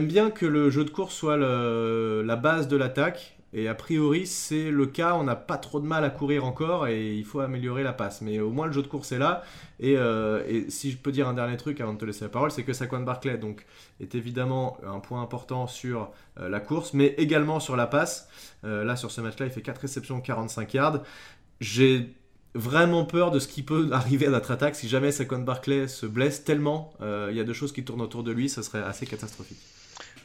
[0.07, 3.40] bien que le jeu de course soit la base de l'attaque.
[3.53, 5.15] Et a priori, c'est le cas.
[5.15, 8.21] On n'a pas trop de mal à courir encore et il faut améliorer la passe.
[8.21, 9.43] Mais au moins, le jeu de course est là.
[9.81, 12.51] Et, euh, si je peux dire un dernier truc avant de te laisser la parole,
[12.53, 13.67] c'est que Saquon Barclay donc,
[14.01, 18.29] est évidemment un point important sur euh, la course, mais également sur la passe.
[18.65, 21.03] Euh, là, sur ce match-là, il fait 4 réceptions, 45 yards.
[21.61, 22.15] J'ai
[22.55, 26.07] vraiment peur de ce qui peut arriver à notre attaque si jamais Saquon Barclay se
[26.07, 26.93] blesse tellement.
[27.01, 29.59] Il y a deux choses qui tournent autour de lui, ça serait assez catastrophique.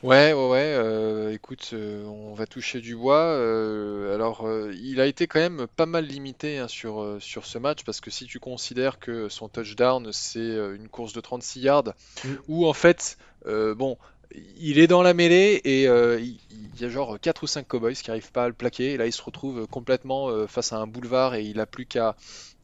[0.05, 0.59] Ouais, ouais, ouais.
[0.77, 3.15] euh, écoute, euh, on va toucher du bois.
[3.23, 7.45] euh, alors, euh, il a été quand même pas mal limité hein, sur, euh, sur
[7.47, 11.21] ce match parce que si tu considères que son touchdown c'est euh, une course de
[11.21, 12.33] 36 yards, Mm.
[12.47, 13.97] où en fait, euh, bon,
[14.57, 17.67] il est dans la mêlée et euh, il, il y a genre 4 ou 5
[17.67, 18.93] cowboys qui arrivent pas à le plaquer.
[18.93, 21.85] Et là, il se retrouve complètement euh, face à un boulevard et il a plus
[21.87, 22.15] qu'à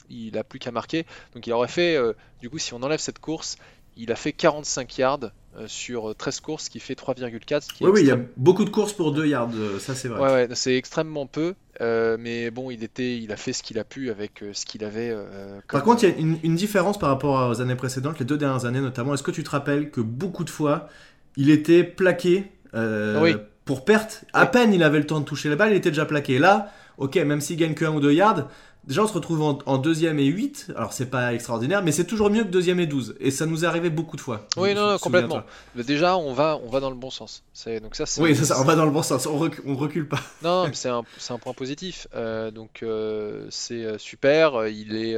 [0.10, 1.06] il a plus qu'à marquer.
[1.34, 3.56] Donc, il aurait fait, euh, du coup, si on enlève cette course,
[3.98, 5.20] il a fait 45 yards
[5.58, 7.62] euh, sur 13 courses, ce qui fait 3,4.
[7.62, 9.80] ce qui est Oui, oui, il y a beaucoup de courses pour 2 yards, euh,
[9.80, 10.20] ça c'est vrai.
[10.22, 13.78] Ouais, ouais, c'est extrêmement peu, euh, mais bon, il était, il a fait ce qu'il
[13.78, 15.10] a pu avec euh, ce qu'il avait.
[15.12, 18.26] euh, Par contre, il y a une, une différence par rapport aux années précédentes, les
[18.26, 19.14] deux dernières années notamment.
[19.14, 20.88] Est-ce que tu te rappelles que beaucoup de fois,
[21.36, 23.36] il était plaqué euh, Oui.
[23.66, 24.24] pour perte?
[24.32, 24.48] À Oui.
[24.54, 26.40] peine il avait le temps de toucher la balle, il était déjà plaqué.
[26.40, 28.48] Là, ok, même s'il gagne que 1 ou 2 yards,
[28.86, 30.72] déjà on se retrouve en, en deuxième et 8.
[30.76, 33.16] Alors c'est pas extraordinaire, mais c'est toujours mieux que deuxième et 12.
[33.20, 34.48] Et ça nous est arrivé beaucoup de fois.
[34.58, 35.44] Oui, non, non, complètement.
[35.76, 37.44] Mais déjà, on va, on va dans le bon sens.
[37.54, 39.76] C'est donc ça, c'est Oui, ça, on va dans le bon sens, on, recule, on
[39.76, 40.20] recule pas.
[40.44, 42.08] Non, mais c'est un, c'est un point positif.
[42.16, 44.68] Euh, donc euh, c'est euh, super.
[44.68, 45.16] Il est,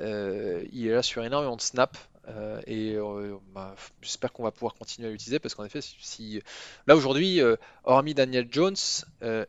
[0.00, 1.98] euh, il est là sur énormément de snaps.
[2.28, 5.96] euh, et euh, bah, j'espère qu'on va pouvoir continuer à l'utiliser parce qu'en effet, si,
[6.00, 6.40] si-
[6.86, 8.76] là aujourd'hui, euh, hormis Daniel Jones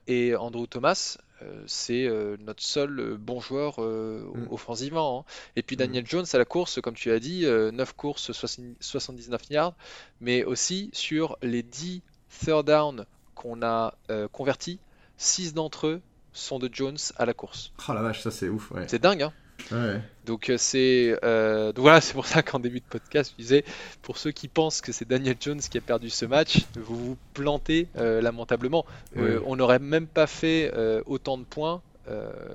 [0.07, 1.17] et Andrew Thomas,
[1.67, 4.47] c'est euh, notre seul euh, bon joueur euh, Mm.
[4.51, 5.19] offensivement.
[5.27, 5.31] hein.
[5.55, 5.79] Et puis Mm.
[5.79, 9.73] Daniel Jones à la course, comme tu as dit, euh, 9 courses, 60 79 yards,
[10.21, 12.01] mais aussi sur les 10
[12.43, 14.79] third down qu'on a euh, convertis,
[15.17, 16.01] 6 d'entre eux
[16.33, 17.71] sont de Jones à la course.
[17.87, 18.71] Oh la vache, ça c'est ouf.
[18.71, 18.85] Ouais.
[18.87, 19.33] C'est dingue, hein?
[19.71, 20.01] Ouais.
[20.25, 23.65] Donc euh, c'est euh, voilà, c'est pour ça qu'en début de podcast, je disais,
[24.01, 27.17] pour ceux qui pensent que c'est Daniel Jones qui a perdu ce match, vous vous
[27.33, 28.85] plantez euh, lamentablement.
[29.17, 30.71] Euh, on n'aurait même pas fait
[31.05, 31.81] autant de points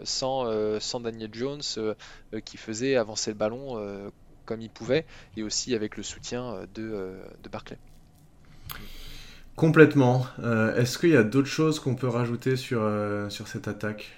[0.04, 0.46] sans,
[0.80, 1.62] sans Daniel Jones
[2.44, 4.12] qui faisait avancer le ballon
[4.44, 7.78] comme il pouvait et aussi avec le soutien de, de Barclay.
[9.56, 10.26] Complètement.
[10.76, 12.80] Est-ce qu'il y a d'autres choses qu'on peut rajouter sur,
[13.28, 14.12] sur cette attaque?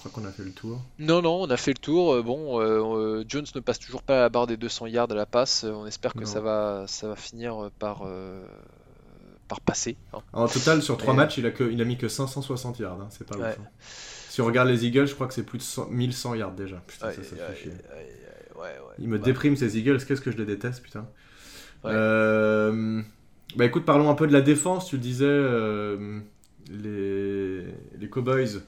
[0.00, 0.80] Crois qu'on a fait le tour.
[0.98, 2.14] Non, non, on a fait le tour.
[2.14, 2.80] Euh, Bon, euh,
[3.20, 5.64] euh, Jones ne passe toujours pas à la barre des 200 yards à la passe.
[5.64, 6.26] On espère que Non.
[6.26, 8.44] ça va, ça va finir par, euh,
[9.48, 9.96] par passer.
[10.12, 10.18] hein.
[10.32, 13.00] En total, sur 3 Et- matchs, il a, que, il a mis que 560 yards.
[13.00, 13.50] hein, C'est pas Ouais.
[13.50, 13.58] ouf.
[13.60, 13.68] hein.
[14.30, 16.76] Si on regarde les Eagles, je crois que c'est plus de 100 1100 yards déjà.
[16.86, 18.76] Putain, ça, ça ouais.
[18.98, 21.06] Il me déprime ces Eagles, qu'est-ce que je les déteste, putain.
[21.84, 23.02] Euh,
[23.56, 24.86] Bah écoute, parlons un peu de la défense.
[24.86, 25.26] Tu le disais,
[26.70, 27.64] les...
[27.98, 28.60] les Cowboys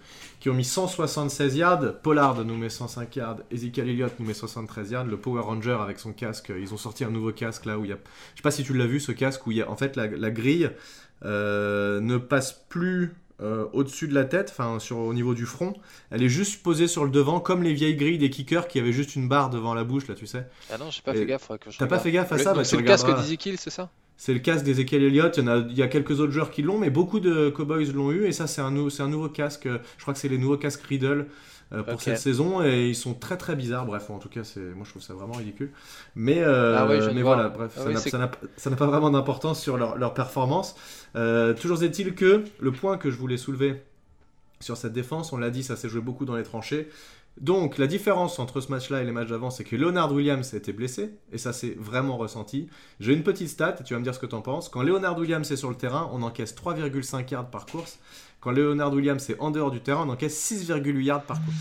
[0.42, 2.00] qui ont mis 176 yards.
[2.02, 3.36] Pollard nous met 105 yards.
[3.52, 5.04] Ezekiel Elliott nous met 73 yards.
[5.04, 7.90] Le Power Ranger avec son casque, ils ont sorti un nouveau casque là où il
[7.90, 7.98] y a.
[8.34, 9.94] Je sais pas si tu l'as vu ce casque où il y a en fait
[9.94, 10.68] la, la grille
[11.24, 13.14] euh, ne passe plus.
[13.40, 15.74] euh, au-dessus de la tête, enfin sur au niveau du front,
[16.10, 18.92] elle est juste posée sur le devant, comme les vieilles grilles des kickers qui avaient
[18.92, 20.46] juste une barre devant la bouche là, tu sais.
[20.72, 21.50] Ah non, j'ai pas Et fait gaffe.
[21.78, 23.90] T'as pas fait gaffe à Le- ça bah, C'est le casque d'Ezekiel, c'est ça?
[24.24, 25.36] C'est le casque d'Ezekiel Elliott.
[25.36, 27.48] Il y, en a, il y a quelques autres joueurs qui l'ont, mais beaucoup de
[27.50, 28.24] Cowboys l'ont eu.
[28.26, 29.66] Et ça, c'est un, nou- c'est un nouveau casque.
[29.66, 31.26] euh, Je crois que c'est les nouveaux casques Riddle
[31.72, 32.62] euh, pour cette saison.
[32.62, 33.84] Et ils sont très très bizarres.
[33.84, 35.72] Bref, en tout cas, c'est moi je trouve ça vraiment ridicule.
[36.14, 39.76] Mais, euh, Ah ouais, mais voilà, bref, Ah ça n'a- ça pas vraiment d'importance sur
[39.76, 40.76] leur, leur performance.
[41.16, 43.82] Euh, toujours est-il que le point que je voulais soulever
[44.60, 46.88] sur cette défense, on l'a dit, ça s'est joué beaucoup dans les tranchées.
[47.40, 50.56] Donc la différence entre ce match-là et les matchs d'avant, c'est que Leonard Williams a
[50.56, 52.68] été blessé, et ça c'est vraiment ressenti.
[53.00, 54.68] J'ai une petite stat, et tu vas me dire ce que tu en penses.
[54.68, 57.98] Quand Leonard Williams est sur le terrain, on encaisse 3,5 yards par course.
[58.42, 61.56] Quand Leonard Williams est en dehors du terrain, on encaisse 6,8 yards par course.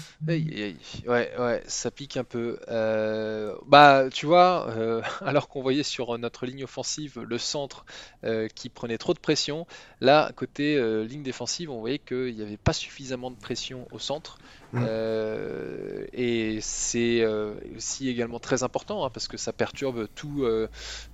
[1.07, 2.57] Ouais, ouais, ça pique un peu.
[2.69, 7.85] Euh, bah, tu vois, euh, alors qu'on voyait sur notre ligne offensive le centre
[8.23, 9.67] euh, qui prenait trop de pression,
[9.99, 13.99] là, côté euh, ligne défensive, on voyait qu'il n'y avait pas suffisamment de pression au
[13.99, 14.39] centre.
[14.73, 14.85] Mm.
[14.87, 20.67] Euh, et c'est euh, aussi également très important hein, parce que ça perturbe tout, euh,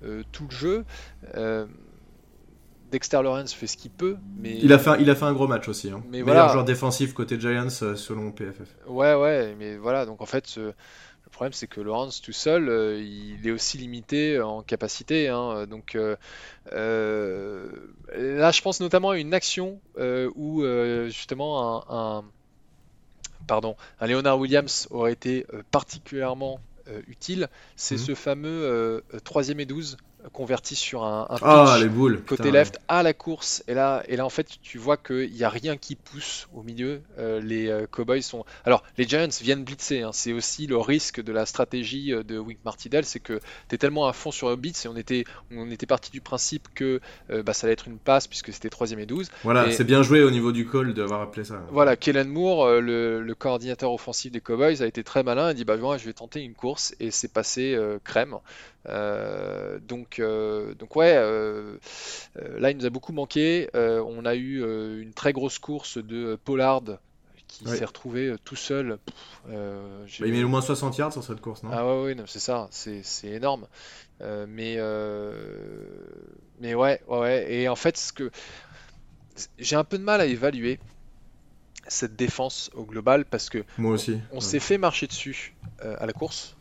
[0.03, 0.85] euh, tout le jeu.
[2.87, 5.33] Euh, Dexter Lawrence fait ce qu'il peut, mais Il a fait, il a fait un
[5.33, 5.89] gros match aussi.
[5.89, 6.01] Hein.
[6.05, 6.47] Mais Meilleur voilà.
[6.51, 8.75] joueur défensif côté Giants euh, selon PFF.
[8.87, 12.69] Ouais, ouais, mais voilà, donc en fait, ce- le problème, c'est que Lawrence tout seul,
[12.99, 15.27] il est aussi limité en capacité.
[15.27, 15.67] Hein.
[15.67, 16.11] donc là,
[16.71, 19.79] je pense notamment à une action
[20.35, 20.63] où
[21.07, 22.23] justement un,
[23.45, 26.61] pardon, un Leonard Williams aurait été particulièrement
[27.07, 27.49] utile.
[27.75, 27.99] C'est mmh.
[27.99, 29.97] ce fameux troisième et 12
[30.33, 33.63] converti sur un, un ah, les boules, côté left à la course.
[33.67, 36.63] Et là, et là en fait, tu vois qu'il n'y a rien qui pousse au
[36.63, 37.01] milieu.
[37.19, 38.45] Euh, les euh, Cowboys sont.
[38.65, 40.01] Alors, les Giants viennent blitzer.
[40.01, 40.11] Hein.
[40.13, 43.77] C'est aussi le risque de la stratégie euh, de Wink Martindale c'est que tu es
[43.77, 46.99] tellement à fond sur le blitz et on était, on était parti du principe que
[47.29, 49.29] bah, ça allait être une passe puisque c'était 3 et 12.
[49.43, 51.61] Voilà, c'est bien joué au niveau du call d'avoir appelé ça.
[51.71, 55.51] Voilà, Kellen Moore, le, le, coordinateur offensif des Cowboys, a été très malin.
[55.51, 58.37] Il dit bah, moi, je vais tenter une course et c'est passé crème.
[58.89, 61.77] Euh, donc, euh, donc ouais, euh,
[62.57, 63.69] là il nous a beaucoup manqué.
[63.73, 64.61] on a eu
[65.01, 66.83] une très grosse course de Pollard
[67.47, 68.99] qui s'est retrouvé tout seul.
[69.49, 71.69] Euh, bah, il met au moins 60 yards sur cette course, non?
[71.71, 73.67] Ah ouais, ouais c'est ça, c'est énorme.
[74.21, 74.77] mais,
[76.59, 78.31] mais ouais, ouais, et en fait, ce que
[79.59, 80.79] j'ai un peu de mal à évaluer
[81.87, 86.11] cette défense au global parce que moi aussi, on, s'est fait marcher dessus à la
[86.11, 86.56] course.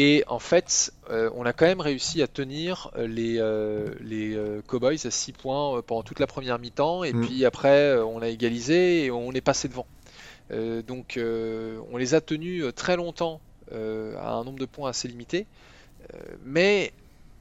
[0.00, 4.38] Et en fait, euh, on a quand même réussi à tenir euh, les, euh, les
[4.68, 7.02] Cowboys à 6 points pendant toute la première mi-temps.
[7.02, 7.26] Et mm.
[7.26, 9.86] puis après, on a égalisé et on est passé devant.
[10.86, 13.40] donc on les a tenus très longtemps
[13.72, 15.46] à un nombre de points assez limité.
[16.44, 16.92] mais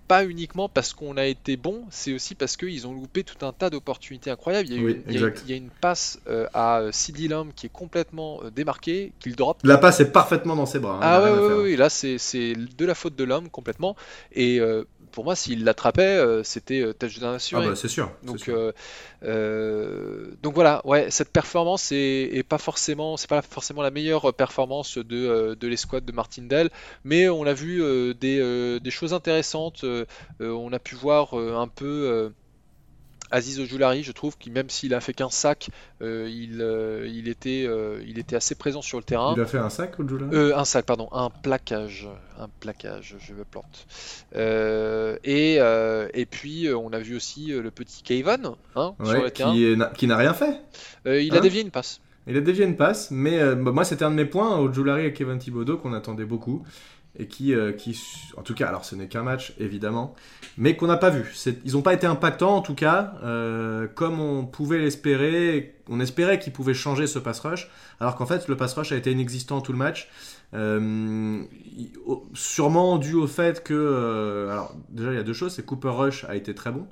[0.08, 3.52] pas uniquement parce qu'on a été bon, c'est aussi parce qu'ils ont loupé tout un
[3.52, 4.68] tas d'opportunités incroyables.
[4.70, 7.72] Il y, a une, il, y a, une passe euh, à Sidney Lamb qui est
[7.72, 9.60] complètement euh, démarquée, qu'il drop.
[9.64, 10.96] La passe est parfaitement dans ses bras.
[10.96, 12.18] Hein, ah oui, oui, là c'est
[12.56, 13.96] de la faute de l'homme complètement.
[14.32, 17.66] Et euh, pour moi, s'il l'attrapait, euh, c'était euh, touchdown assuré.
[17.66, 18.12] Ah bah, c'est sûr.
[18.24, 18.50] Donc,
[19.24, 24.98] euh, donc voilà, ouais, cette performance est, pas forcément, c'est pas forcément la meilleure performance
[24.98, 26.70] de, de l'escouade de Martindale,
[27.04, 27.82] mais on a vu
[28.16, 29.86] des, des, choses intéressantes.
[30.40, 32.32] on a pu voir un peu
[33.32, 35.70] Aziz Ojulari, je trouve, qui même s'il a fait qu'un sac,
[36.02, 39.34] euh, il, euh, il, était, euh, il était assez présent sur le terrain.
[39.36, 42.08] Il a fait un sac, Ojulari Un sac, pardon, un plaquage,
[42.40, 43.88] un plaquage, je me plante.
[45.24, 49.54] et, et puis on a vu aussi le petit Kevin hein, sur le terrain.
[49.96, 50.62] Qui n'a rien fait.
[51.06, 51.42] il a hein?
[51.42, 52.02] dévié une passe.
[52.30, 55.38] Il a dévié une passe, mais moi c'était un de mes points, Ojulari et Kevin
[55.38, 56.66] Thibodeau, qu'on attendait beaucoup
[57.20, 58.00] et qui, euh, qui,
[58.38, 60.16] en tout cas, alors ce n'est qu'un match évidemment,
[60.58, 61.34] mais qu'on n'a pas vu.
[61.66, 65.76] Ils n'ont pas été impactants en tout cas, euh, comme on pouvait l'espérer.
[65.90, 68.96] On espérait qu'ils pouvaient changer ce pass rush, alors qu'en fait le pass rush a
[68.96, 70.10] été inexistant tout le match.
[70.54, 71.44] Euh,
[72.34, 76.24] sûrement dû au fait que, alors déjà il y a deux choses, c'est Cooper Rush
[76.26, 76.88] a été très bon.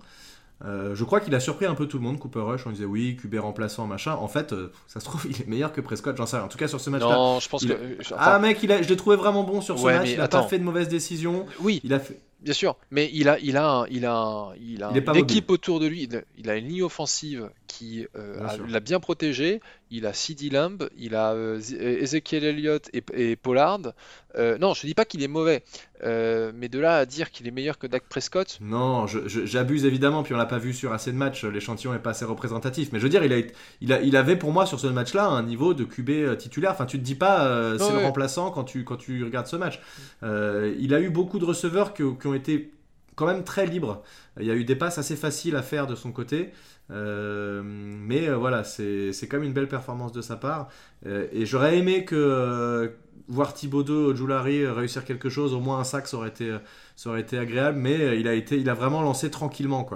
[0.64, 2.66] Euh, je crois qu'il a surpris un peu tout le monde, Cooper Rush.
[2.66, 4.14] On disait oui, QB remplaçant, machin.
[4.14, 6.46] En fait, euh, ça se trouve, il est meilleur que Prescott, j'en sais rien.
[6.46, 7.14] En tout cas, sur ce match-là.
[7.14, 7.74] Non, je pense que.
[8.18, 8.82] Ah, mec, il a...
[8.82, 10.10] je l'ai trouvé vraiment bon sur ce match.
[10.12, 11.46] Il n'a pas fait de mauvaises décisions.
[11.60, 11.82] Oui.
[11.84, 12.20] Il a fait.
[12.46, 15.88] Bien sûr, mais il a, il a, il a, il a une équipe autour de
[15.88, 16.08] lui.
[16.38, 19.60] Il a une ligne offensive qui euh, l'a bien protégé.
[19.92, 23.94] Il a CD Lamb, il a euh, Ezekiel Elliott et, Pollard.
[24.36, 25.64] Euh, non, je dis pas qu'il est mauvais,
[26.04, 28.58] mais de là à dire qu'il est meilleur que Dak Prescott.
[28.62, 31.46] Non, j'abuse évidemment, puis on l'a pas vu sur assez de matchs.
[31.46, 33.38] L'échantillon est pas assez représentatif, mais je veux dire, il, a,
[33.82, 36.72] il, a, il avait pour moi sur ce match-là un niveau de QB titulaire.
[36.72, 39.80] Enfin, tu te dis pas c'est le remplaçant quand tu, quand tu regardes ce match.
[40.22, 42.72] il a eu beaucoup de receveurs qui, qui ont été
[43.16, 44.04] quand même très libres.
[44.40, 46.52] Il y a eu des passes assez faciles à faire de son côté.
[46.92, 50.70] Euh, mais euh, voilà, c'est quand même une belle performance de sa part.
[51.06, 52.94] Euh, et j'aurais aimé que
[53.28, 57.80] voir Thibaudot Julari réussir quelque chose, au moins un sac, ça aurait été, agréable.
[57.80, 59.90] Mais il a, été, il a vraiment lancé tranquillement.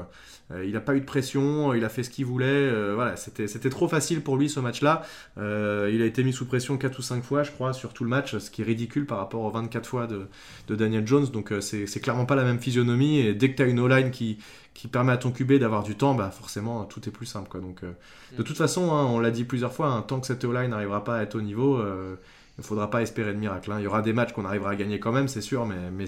[0.64, 2.94] Il n'a pas eu de pression, il a fait ce qu'il voulait.
[2.94, 5.04] voilà, c'était trop facile pour lui ce match-là.
[5.38, 8.10] il a été mis sous pression 4 ou 5 fois, je crois, sur tout le
[8.10, 10.28] match, ce qui est ridicule par rapport aux 24 fois de,
[10.68, 11.28] de Daniel Jones.
[11.28, 13.20] Donc c'est clairement pas la même physionomie.
[13.20, 14.40] Et dès que tu as une O-line qui,
[14.80, 17.50] qui permet à ton QB d'avoir du temps, bah forcément tout est plus simple.
[17.50, 17.60] Quoi.
[17.60, 17.92] Donc, euh,
[18.38, 21.04] de toute façon, hein, on l'a dit plusieurs fois, hein, tant que cette O-line n'arrivera
[21.04, 22.16] pas à être au niveau, euh,
[22.58, 23.70] il ne faudra pas espérer de miracle.
[23.74, 23.80] Hein.
[23.80, 26.08] Il y aura des matchs qu'on arrivera à gagner quand même, c'est sûr, mais, mais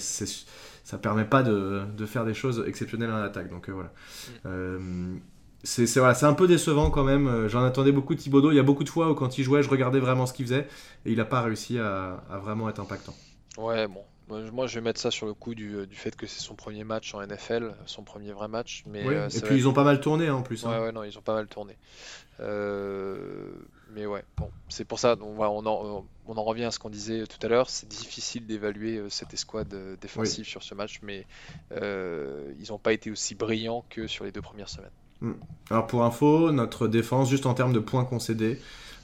[0.84, 3.50] ça ne permet pas de, de, faire des choses exceptionnelles en attaque.
[3.50, 3.92] Donc euh, voilà.
[4.46, 5.20] Mm.
[5.64, 7.48] c'est voilà, un peu décevant quand même.
[7.48, 8.52] J'en attendais beaucoup de Thibodeau.
[8.52, 10.46] Il y a beaucoup de fois où quand il jouait, je regardais vraiment ce qu'il
[10.46, 10.68] faisait
[11.06, 13.14] et il n'a pas réussi à, à vraiment être impactant.
[13.58, 14.04] Ouais, bon,
[14.54, 17.14] moi, je vais mettre ça sur le coup du, fait que c'est son premier match
[17.14, 18.84] en NFL, son premier vrai match.
[18.88, 20.66] Mais, euh, et puis ils ont pas mal tourné hein, en plus.
[20.66, 20.72] Hein.
[20.72, 21.78] Ouais, ouais, non, ils ont pas mal tourné.
[22.40, 23.52] Euh,
[23.94, 26.90] mais ouais, bon, c'est pour ça, on, on, en, on en revient à ce qu'on
[26.90, 31.26] disait tout à l'heure, c'est difficile d'évaluer euh, cette escouade défensive sur ce match, mais
[31.72, 34.92] ils n'ont pas été aussi brillants que sur les deux premières semaines.
[35.22, 35.34] Hmm.
[35.70, 38.60] Alors pour info, notre défense, juste en termes de points concédés,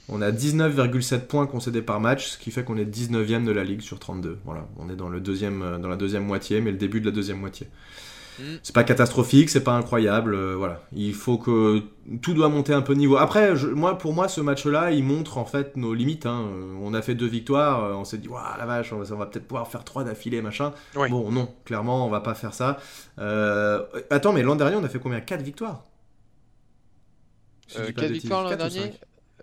[0.10, 3.63] On a 19,7 points concédés par match, ce qui fait qu'on est 19e de la
[3.65, 4.39] ligue sur 32.
[4.45, 7.06] Voilà, on est dans, le deuxième, euh, dans la deuxième moitié, mais le début de
[7.06, 7.67] la deuxième moitié.
[8.39, 8.43] Mm.
[8.63, 10.82] C'est pas catastrophique, c'est pas incroyable, euh, voilà.
[10.93, 11.82] Il faut que
[12.21, 13.17] tout doit monter un peu de niveau.
[13.17, 16.26] Après, moi, pour moi, ce match-là, il montre en fait nos limites.
[16.26, 16.45] Hein.
[16.82, 19.47] On a fait deux victoires, euh, on s'est dit, waouh, la vache, on va, peut-être
[19.47, 20.73] pouvoir faire trois d'affilée, machin.
[20.93, 22.78] Bon, non, clairement, on va pas faire ça.
[24.10, 25.21] attends, mais l'an dernier, on a fait combien?
[25.21, 25.84] Quatre victoires?
[27.73, 28.93] Quatre victoires l'an dernier?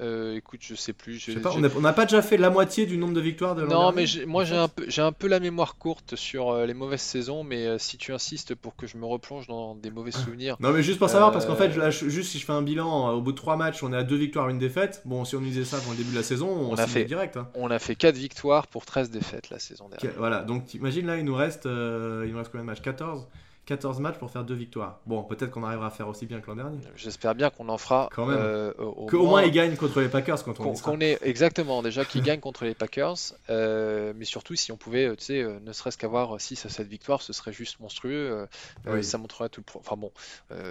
[0.00, 1.18] Euh, écoute, je sais plus.
[1.18, 3.68] Je, pas, on n'a pas déjà fait la moitié du nombre de victoires de l'an
[3.68, 7.00] Non, mais moi j'ai un, peu, un peu la mémoire courte sur euh, les mauvaises
[7.00, 10.56] saisons, mais euh, si tu insistes pour que je me replonge dans des mauvais souvenirs.
[10.60, 13.20] non, mais juste pour savoir, parce qu'en fait, juste si je fais un bilan, au
[13.20, 15.02] bout de trois matchs, on est à deux victoires, une défaite.
[15.04, 17.36] Bon, si on disait ça avant le début de la saison, on, a fait direct.
[17.36, 17.48] Hein.
[17.54, 20.18] On a fait 4 victoires pour 13 défaites la saison dernière.
[20.18, 22.82] Voilà, donc imagine là, il nous reste, il nous reste combien de matchs?
[22.82, 23.26] 14
[23.66, 25.00] 14 matchs pour faire deux victoires.
[25.06, 26.78] Bon, peut-être qu'on arrivera à faire aussi bien que l'an dernier.
[26.96, 28.10] J'espère bien qu'on en fera.
[28.14, 28.38] Quand même.
[28.38, 32.04] Euh, au, Qu'au moins, ils gagnent contre les Packers quand on qu'on est exactement déjà
[32.04, 33.16] qu'ils gagnent contre les Packers,
[33.48, 36.86] euh, mais surtout si on pouvait, euh, tu sais, ne serait-ce qu'avoir 6 à 7
[36.86, 38.46] victoires, ce serait juste monstrueux.
[39.02, 39.80] Ça montrerait tout le.
[39.80, 40.12] Enfin bon.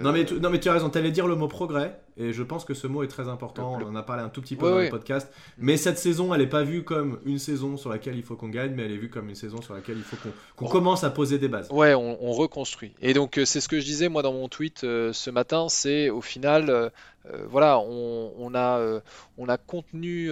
[0.02, 0.90] Non mais tu, non mais tu as raison.
[0.90, 3.78] Tu allais dire le mot progrès, et je pense que ce mot est très important.
[3.80, 5.32] On en a parlé un tout petit peu dans le podcast.
[5.58, 8.48] Mais cette saison, elle n'est pas vue comme une saison sur laquelle il faut qu'on
[8.48, 10.16] gagne, mais elle est vue comme une saison sur laquelle il faut
[10.56, 11.68] qu'on commence à poser des bases.
[11.70, 12.83] Ouais, on, on reconstruit.
[13.00, 16.10] Et donc c'est ce que je disais moi dans mon tweet euh, ce matin, c'est
[16.10, 16.88] au final, euh,
[17.26, 19.00] euh, voilà, on, a,
[19.38, 20.30] on a contenu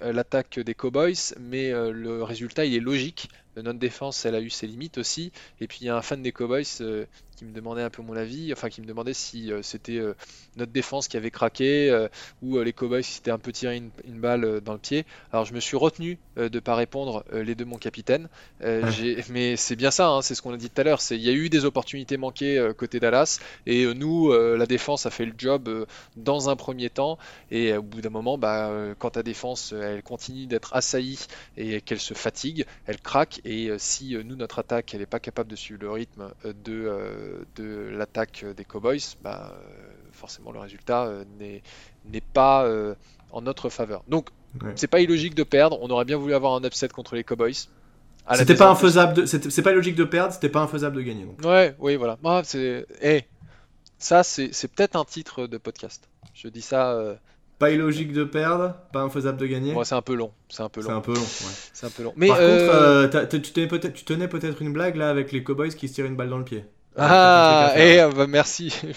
[0.00, 3.28] l'attaque des Cowboys, mais le résultat il est logique.
[3.56, 5.32] Notre défense, elle a eu ses limites aussi.
[5.60, 6.64] Et puis il y a un fan des Cowboys
[7.40, 10.14] qui me demandait un peu mon avis, enfin qui me demandait si euh, c'était euh,
[10.56, 12.06] notre défense qui avait craqué euh,
[12.42, 15.06] ou les Cowboys qui s'étaient un peu tiré une, balle dans le pied.
[15.32, 18.28] Alors je me suis retenu de pas répondre les deux mon capitaine,
[18.60, 21.00] mais c'est bien ça, hein, c'est ce qu'on a dit tout à l'heure.
[21.10, 25.24] Il y a eu des opportunités manquées côté Dallas et nous, la défense a fait
[25.24, 25.86] le job
[26.16, 27.18] dans un premier temps
[27.50, 32.00] et au bout d'un moment, bah, quand ta défense elle continue d'être assaillie et qu'elle
[32.00, 35.80] se fatigue, elle craque et si nous notre attaque elle n'est pas capable de suivre
[35.82, 39.80] le rythme de de l'attaque des Cowboys, bah, euh,
[40.12, 42.94] forcément le résultat euh, n'est pas euh,
[43.32, 44.02] en notre faveur.
[44.08, 44.28] Donc
[44.74, 45.78] c'est pas illogique de perdre.
[45.80, 47.68] On aurait bien voulu avoir un upset contre les Cowboys.
[48.34, 49.26] C'était pas infaisable.
[49.26, 50.32] C'est pas logique de perdre.
[50.32, 51.24] C'était pas infaisable de gagner.
[51.24, 51.40] Donc.
[51.44, 52.18] Ouais, oui, voilà.
[52.24, 52.86] Ah, c'est.
[53.00, 53.24] Eh,
[53.98, 56.08] ça, c'est peut-être un titre de podcast.
[56.34, 57.18] Je dis ça.
[57.60, 59.74] Pas illogique de perdre, pas infaisable de gagner.
[59.84, 60.32] c'est un peu long.
[60.48, 60.88] C'est un peu long.
[60.88, 61.26] C'est un peu long.
[61.74, 62.12] C'est un peu long.
[62.16, 63.38] Mais Par contre,
[63.92, 66.38] tu tenais peut-être une blague là avec les Cowboys qui se tirent une balle dans
[66.38, 66.64] le pied.
[66.96, 68.74] Ah, et eh, bah, merci.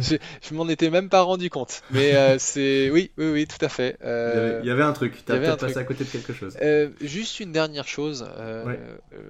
[0.00, 1.82] je, m'en étais même pas rendu compte.
[1.90, 3.98] Mais euh, c'est oui, oui, oui, tout à fait.
[4.02, 5.22] il, y avait, un truc.
[5.24, 6.56] T'as peut-être passé à côté de quelque chose.
[6.62, 8.26] Euh, juste une dernière chose.
[8.38, 8.76] Euh,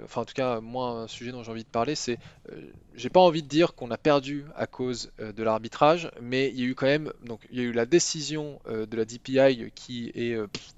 [0.05, 2.19] enfin, en tout cas, moi, un sujet dont j'ai envie de parler, c'est
[2.95, 6.65] j'ai pas envie de dire qu'on a perdu à cause de l'arbitrage, mais il y
[6.65, 10.13] a eu quand même donc il y a eu la décision de la DPI qui
[10.15, 10.37] est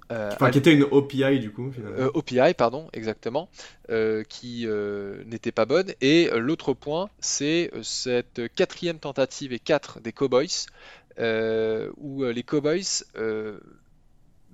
[0.09, 1.71] enfin, qui était une OPI du coup.
[2.13, 3.49] OPI, pardon, exactement,
[4.29, 4.67] qui
[5.25, 5.93] n'était pas bonne.
[6.01, 10.67] Et l'autre point, c'est euh, cette quatrième tentative et 4 des Cowboys,
[11.19, 13.03] euh, où euh, les Cowboys,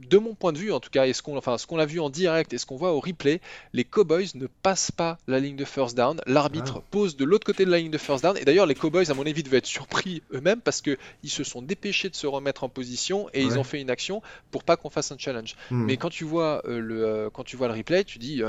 [0.10, 1.86] de mon point de vue en tout cas, et ce qu'on enfin, ce qu'on a
[1.86, 3.42] vu en direct et ce qu'on voit au replay,
[3.74, 6.22] les Cowboys ne passent pas la ligne de first down.
[6.26, 6.84] L'arbitre ah.
[6.92, 8.38] pose de l'autre côté de la ligne de first down.
[8.38, 11.62] Et d'ailleurs, les Cowboys, à mon avis, devaient être surpris eux-mêmes parce qu'ils se sont
[11.62, 14.90] dépêchés de se remettre en position et ils ont fait une action pour pas qu'on
[14.90, 15.56] fasse un challenge.
[15.70, 15.86] Hmm.
[15.86, 18.42] Mais quand tu vois le quand tu vois le replay, tu dis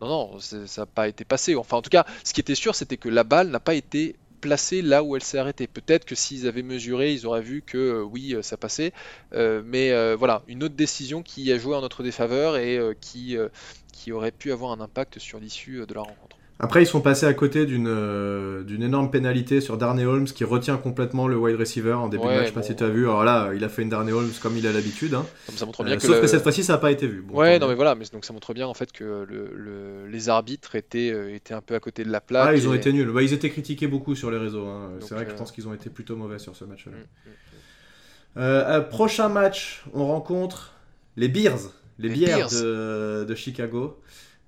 [0.00, 1.54] non, non, ça n'a pas été passé.
[1.54, 4.16] Enfin, en tout cas, ce qui était sûr, c'était que la balle n'a pas été
[4.44, 5.66] placée là où elle s'est arrêtée.
[5.66, 8.92] Peut-être que s'ils avaient mesuré, ils auraient vu que euh, oui, euh, ça passait.
[9.32, 13.38] Euh, mais voilà, une autre décision qui a joué en notre défaveur et qui,
[13.92, 16.36] qui aurait pu avoir un impact sur l'issue de la rencontre.
[16.60, 20.44] Après, ils sont passés à côté d'une euh, d'une énorme pénalité sur Darnay Holmes qui
[20.44, 22.40] retient complètement le wide receiver en début de match.
[22.42, 23.08] Je sais pas si tu as vu.
[23.08, 25.14] Alors là, il a fait une Darnay Holmes comme il a l'habitude.
[25.14, 25.26] Hein.
[25.56, 27.24] Ça montre bien euh, sauf que cette fois-ci, ça n'a pas été vu.
[27.32, 27.96] ouais, non, mais voilà.
[27.96, 31.60] Mais donc ça montre bien en fait que le, les arbitres étaient, euh, étaient un
[31.60, 32.48] peu à côté de la plaque.
[32.48, 33.10] Ah, ils ont été nuls.
[33.10, 34.66] Bah, ils étaient critiqués beaucoup sur les réseaux.
[34.66, 34.92] Hein.
[35.00, 36.92] C'est vrai que je pense qu'ils ont été plutôt mauvais sur ce match-là.
[38.36, 40.74] Mm, mm, prochain match, on rencontre
[41.16, 41.72] les Bears.
[41.98, 44.00] Les, Bears, De, de Chicago.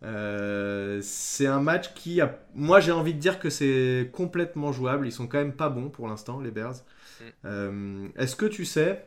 [0.02, 2.38] Euh, c'est un match qui, a...
[2.54, 5.06] moi j'ai envie de dire que c'est complètement jouable.
[5.06, 6.74] Ils sont quand même pas bons pour l'instant, les Bears.
[6.74, 7.24] Mm.
[7.44, 9.07] Euh, est-ce que tu sais,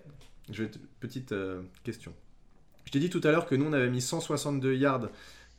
[0.49, 0.65] je...
[0.99, 2.13] petite euh, question.
[2.85, 5.09] Je t'ai dit tout à l'heure que nous on avait mis 162 yards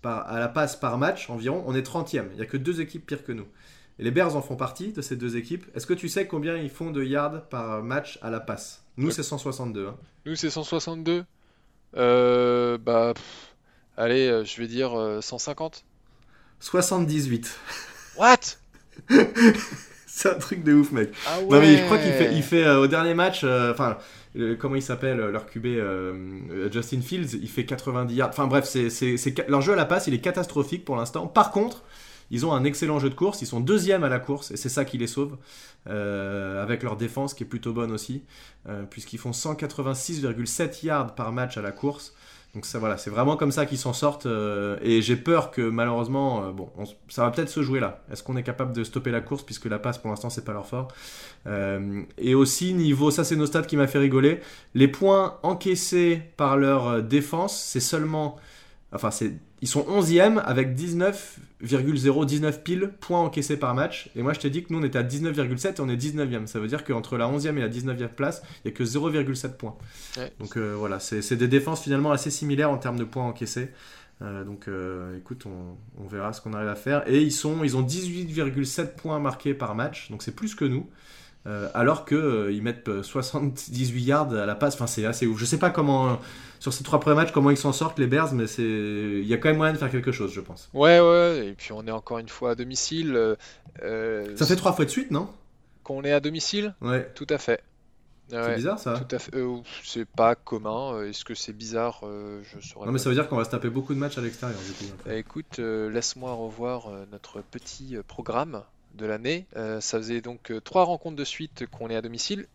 [0.02, 0.28] par...
[0.28, 1.62] à la passe par match environ.
[1.66, 2.26] On est 30e.
[2.32, 3.46] Il n'y a que deux équipes pires que nous.
[3.98, 5.66] Et les Bears en font partie de ces deux équipes.
[5.74, 8.84] Est-ce que tu sais combien ils font de yards par match à la passe?
[8.96, 9.88] Nous c'est 162.
[9.88, 9.96] Hein.
[10.26, 11.24] Nous c'est 162.
[11.94, 13.14] bah.
[14.00, 15.84] Allez, euh, je vais dire 150.
[16.58, 17.58] 78.
[18.16, 18.36] What?
[20.06, 21.12] C'est un truc de ouf, mec.
[21.26, 23.98] Ah Non, mais je crois qu'il fait, il fait euh, au dernier match, euh, enfin,
[24.36, 26.12] euh, comment il s'appelle, euh, leur QB, euh,
[26.50, 28.30] euh, Justin Fields, il fait 90 yards.
[28.30, 31.26] Enfin, bref, c'est, c'est, leur jeu à la passe, il est catastrophique pour l'instant.
[31.26, 31.84] Par contre,
[32.30, 34.68] ils ont un excellent jeu de course, ils sont deuxième à la course, et c'est
[34.68, 35.36] ça qui les sauve,
[35.88, 38.22] euh, avec leur défense qui est plutôt bonne aussi,
[38.68, 42.14] euh, puisqu'ils font 186,7 yards par match à la course.
[42.54, 44.26] Donc ça voilà, c'est vraiment comme ça qu'ils s'en sortent.
[44.26, 46.68] euh, et j'ai peur que malheureusement, euh, bon,
[47.08, 48.02] ça va peut-être se jouer là.
[48.10, 50.52] Est-ce qu'on est capable de stopper la course puisque la passe pour l'instant c'est pas
[50.52, 50.88] leur fort.
[51.46, 54.40] Euh, et aussi niveau, ça c'est nos stats qui m'a fait rigoler.
[54.74, 58.36] Les points encaissés par leur défense, c'est seulement,
[58.92, 64.10] enfin c'est, ils sont 11e avec 19,019 piles points encaissés par match.
[64.16, 66.46] Et moi je t'ai dit que nous on était à 19,7 et on est 19e.
[66.46, 69.56] Ça veut dire qu'entre la 11e et la 19e place, il y a que 0,7
[69.56, 69.76] points.
[70.16, 70.32] Ouais.
[70.38, 73.70] Donc euh, voilà, c'est c'est des défenses finalement assez similaires en termes de points encaissés.
[74.22, 77.08] Euh, donc euh, écoute, on, on verra ce qu'on arrive à faire.
[77.08, 80.88] Et ils, sont, ils ont 18,7 points marqués par match, donc c'est plus que nous.
[81.46, 85.26] Euh, alors que euh, ils mettent euh, 78 yards à la passe, enfin c'est assez
[85.26, 85.38] ouf.
[85.38, 86.14] Je sais pas comment euh,
[86.58, 89.32] sur ces trois premiers matchs comment ils s'en sortent les Bears, mais c'est il y
[89.32, 90.68] a quand même moyen de faire quelque chose, je pense.
[90.74, 93.16] Ouais, ouais, et puis on est encore une fois à domicile.
[93.16, 93.36] euh,
[93.82, 95.30] euh, Ça fait trois fois de suite, non?
[95.82, 96.74] Qu'on est à domicile?
[96.82, 97.10] Ouais.
[97.14, 97.62] Tout à fait.
[98.28, 99.00] C'est bizarre ça.
[99.00, 99.34] tout à fait.
[99.34, 100.92] Euh, c'est pas commun.
[100.94, 102.02] euh, Est-ce que c'est bizarre?
[102.04, 104.18] Euh, je saurais Non mais ça veut dire qu'on va se taper beaucoup de matchs
[104.18, 104.92] à l'extérieur du coup.
[105.08, 108.62] Eh, écoute, euh, laisse-moi revoir euh, notre petit euh, programme
[108.94, 109.46] de l'année.
[109.56, 112.46] Euh, ça faisait donc euh, trois rencontres de suite qu'on est à domicile.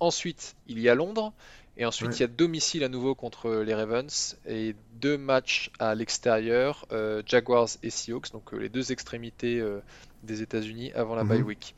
[0.00, 1.32] Ensuite, il y a Londres.
[1.78, 4.38] Et ensuite, il y a domicile à nouveau contre les Ravens.
[4.46, 9.80] Et deux matchs à l'extérieur, euh, Jaguars et Seahawks, donc euh, les deux extrémités euh,
[10.26, 11.46] des États-Unis avant la bye Mhm.
[11.46, 11.74] week.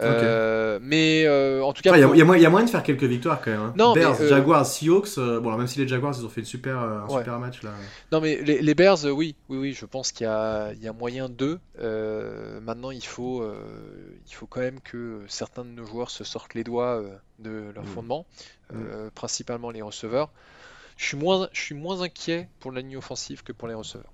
[0.00, 2.50] Euh, mais euh, en tout cas, Il y, a- pour- y moyen- il y a
[2.50, 3.60] moyen de faire quelques victoires quand même.
[3.60, 3.74] hein.
[3.76, 5.16] Non, mais, Bears, euh, Jaguars, Seahawks.
[5.16, 7.18] bon alors même si les Jaguars ils ont fait une super, un Ouais.
[7.18, 7.72] super match là.
[8.10, 10.88] Non mais les, les Bears, oui, oui, oui, je pense qu'il y a, il y
[10.88, 11.60] a moyen d'eux.
[12.62, 13.44] Maintenant, il faut,
[14.26, 17.02] il faut quand même que certains de nos joueurs se sortent les doigts
[17.38, 17.88] de leur Mm.
[17.88, 18.26] fondement,
[18.74, 20.30] euh, principalement les receveurs.
[20.96, 24.12] Je suis moins, je suis moins inquiet pour la ligne offensive que pour les receveurs.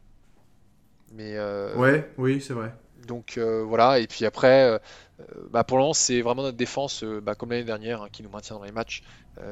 [1.12, 1.38] Mais
[1.76, 2.74] Ouais, oui c'est vrai.
[3.06, 4.78] Donc euh, voilà, et puis après, euh,
[5.20, 8.30] euh, bah, pour moment, c'est vraiment notre défense, bah, comme l'année dernière, hein, qui nous
[8.30, 9.02] maintient dans les matchs.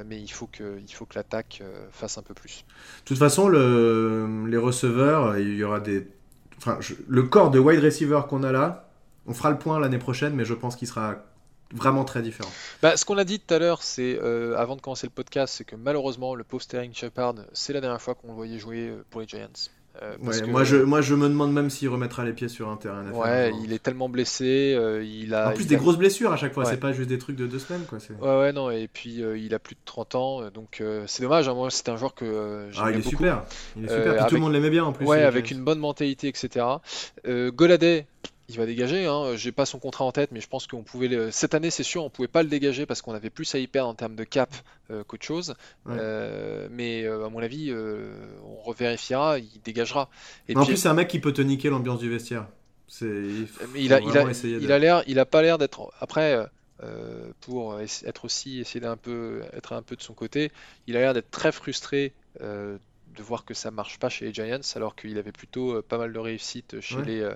[0.05, 2.65] Mais il faut que, il faut que l'attaque fasse un peu plus.
[3.03, 6.09] De toute façon, le, les receveurs, il y aura des.
[6.59, 8.89] Enfin, je- le corps de wide receiver qu'on a là,
[9.27, 11.17] on fera le point l'année prochaine, mais je pense qu'il sera
[11.73, 12.51] vraiment très différent.
[12.83, 15.55] Bah, ce qu'on a dit tout à l'heure, c'est euh, avant de commencer le podcast,
[15.57, 18.93] c'est que malheureusement, le pauvre Sterling Shepard, c'est la dernière fois qu'on le voyait jouer
[19.11, 19.47] pour les Giants.
[20.03, 22.49] Euh, parce Ouais, que- moi, je, moi, je me demande même s'il remettra les pieds
[22.49, 23.05] sur un terrain.
[23.13, 25.49] Ouais, il est tellement blessé, euh, il a.
[25.49, 26.71] En plus, il des a- grosses blessures à chaque fois, Ouais.
[26.71, 27.85] c'est pas juste des trucs de deux semaines.
[27.89, 27.99] Quoi.
[28.21, 31.49] Ouais, ouais, non, et puis euh, il a plus de 30 ans, donc c'est dommage.
[31.49, 33.09] hein, moi, c'était un joueur que euh, Ah, j'aimais il est beaucoup.
[33.17, 33.45] super.
[33.77, 34.17] Il est super.
[34.17, 35.07] Puis tout le monde l'aimait bien en plus.
[35.07, 36.65] Ouais, avec une bonne mentalité, etc.
[37.27, 38.07] Goladay,
[38.49, 39.07] il va dégager.
[39.07, 39.37] Hein.
[39.37, 41.83] J'ai pas son contrat en tête, mais je pense qu'on pouvait le- cette année, c'est
[41.83, 44.15] sûr, on pouvait pas le dégager parce qu'on avait plus à y perdre en termes
[44.17, 44.55] de cap
[44.91, 45.55] euh, qu'autre chose.
[45.85, 45.97] Ouais.
[45.99, 50.09] Euh, mais euh, à mon avis, euh, on revérifiera, il dégagera.
[50.49, 52.47] Et en puis, plus, c'est un mec qui peut te niquer l'ambiance du vestiaire.
[52.89, 53.07] C'est...
[53.07, 55.93] Il il a, il a, il l'air, il a pas l'air d'être.
[56.01, 56.47] Après,
[56.85, 60.53] euh, pour être aussi, essayer d'un peu, être un peu de son côté,
[60.87, 62.79] il a l'air d'être très frustré euh,
[63.17, 65.99] de voir que ça marche pas chez les Giants, alors qu'il avait plutôt euh, pas
[65.99, 67.05] mal de réussite chez Ouais.
[67.05, 67.35] les, euh,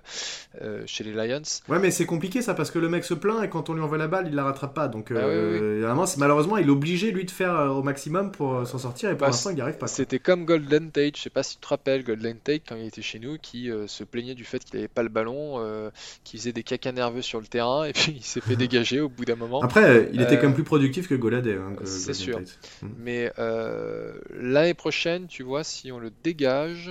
[0.63, 1.43] euh, chez les Lions.
[1.69, 3.83] Ouais, mais c'est compliqué ça parce que le mec se plaint et quand on lui
[3.83, 4.89] envoie la balle, il la rattrape pas.
[4.89, 8.31] Donc, Ah oui, euh, c'est- malheureusement, il est obligé lui de faire euh, au maximum
[8.33, 9.87] pour euh, s'en sortir et pour Bah, l'instant, il n'y arrive pas.
[9.87, 12.87] C'était comme Golden Tate, je sais pas si tu te rappelles, Golden Tate quand il
[12.87, 15.91] était chez nous, qui euh, se plaignait du fait qu'il avait pas le ballon, euh,
[16.25, 19.09] qui faisait des cacas nerveux sur le terrain, et puis il s'est fait dégager au
[19.09, 19.63] bout d'un moment.
[19.63, 21.55] Après, euh, il était Euh, quand même plus productif que Goladay.
[21.55, 22.37] hein, c'est sûr.
[22.39, 22.59] Tate.
[22.83, 22.87] Mm.
[22.99, 26.91] Mais euh, l'année prochaine, tu vois, si on le dégage,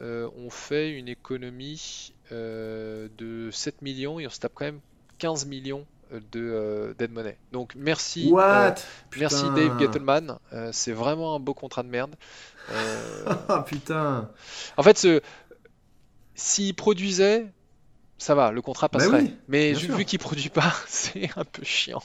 [0.00, 4.80] euh, on fait une économie euh, de 7 millions et on se tape quand même
[5.18, 7.38] 15 millions de euh, dead money.
[7.52, 8.32] Donc merci,
[9.16, 9.44] merci.
[9.56, 10.38] Dave Gettleman,
[10.72, 12.14] c'est vraiment un beau contrat de merde.
[13.48, 14.30] Ah putain
[14.76, 15.20] En fait, ce...
[16.34, 17.46] s'il produisait,
[18.18, 19.22] ça va, le contrat Bah passerait.
[19.22, 22.02] oui, Mais vu, qu'il produit pas, c'est un peu chiant.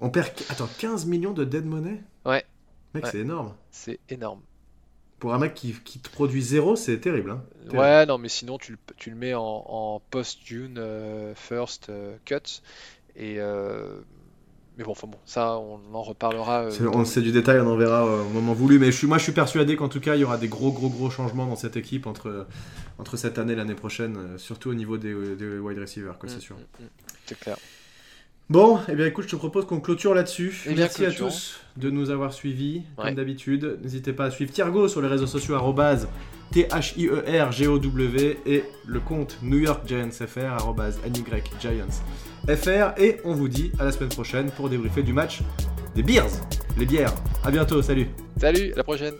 [0.00, 0.28] On perd.
[0.50, 2.02] Attends, 15 millions de dead money?
[2.26, 2.44] Ouais.
[2.92, 3.10] Mec, Ouais.
[3.10, 3.54] c'est énorme.
[3.70, 4.40] C'est énorme.
[5.24, 7.30] Pour un mec qui, qui te produit zéro, c'est terrible.
[7.30, 7.42] Hein.
[7.62, 7.78] Terrible.
[7.78, 12.16] Ouais, non, mais sinon tu le, tu le mets en, en post-June euh, first euh,
[12.26, 12.60] cut.
[13.16, 14.00] Et euh,
[14.76, 16.64] mais bon, enfin bon, ça on en reparlera.
[16.64, 18.78] euh, C'est- dans on le- sait du détail, on en verra au moment voulu.
[18.78, 20.72] Mais je suis, moi, je suis persuadé qu'en tout cas, il y aura des gros,
[20.72, 22.46] gros, gros changements dans cette équipe entre,
[22.98, 26.32] entre cette année et l'année prochaine, surtout au niveau des, des wide receivers, quoi, Mm,
[26.34, 26.56] c'est sûr.
[26.56, 26.88] mm, mm,
[27.24, 27.56] c'est clair.
[28.50, 30.64] Bon, et eh bien écoute, je te propose qu'on clôture là-dessus.
[30.68, 33.06] Eh Merci à tous de nous avoir suivis, Ouais.
[33.06, 33.78] comme d'habitude.
[33.82, 35.56] N'hésitez pas à suivre Thiergo sur les réseaux sociaux,
[36.52, 40.74] T-H-I-E-R-G-O-W, et le compte New York Giants FR,
[41.60, 43.00] Giants FR.
[43.00, 45.40] Et on vous dit à la semaine prochaine pour débriefer du match
[45.94, 46.30] des Bears,
[46.76, 47.14] les bières.
[47.44, 49.14] À bientôt, salut Salut, à la prochaine.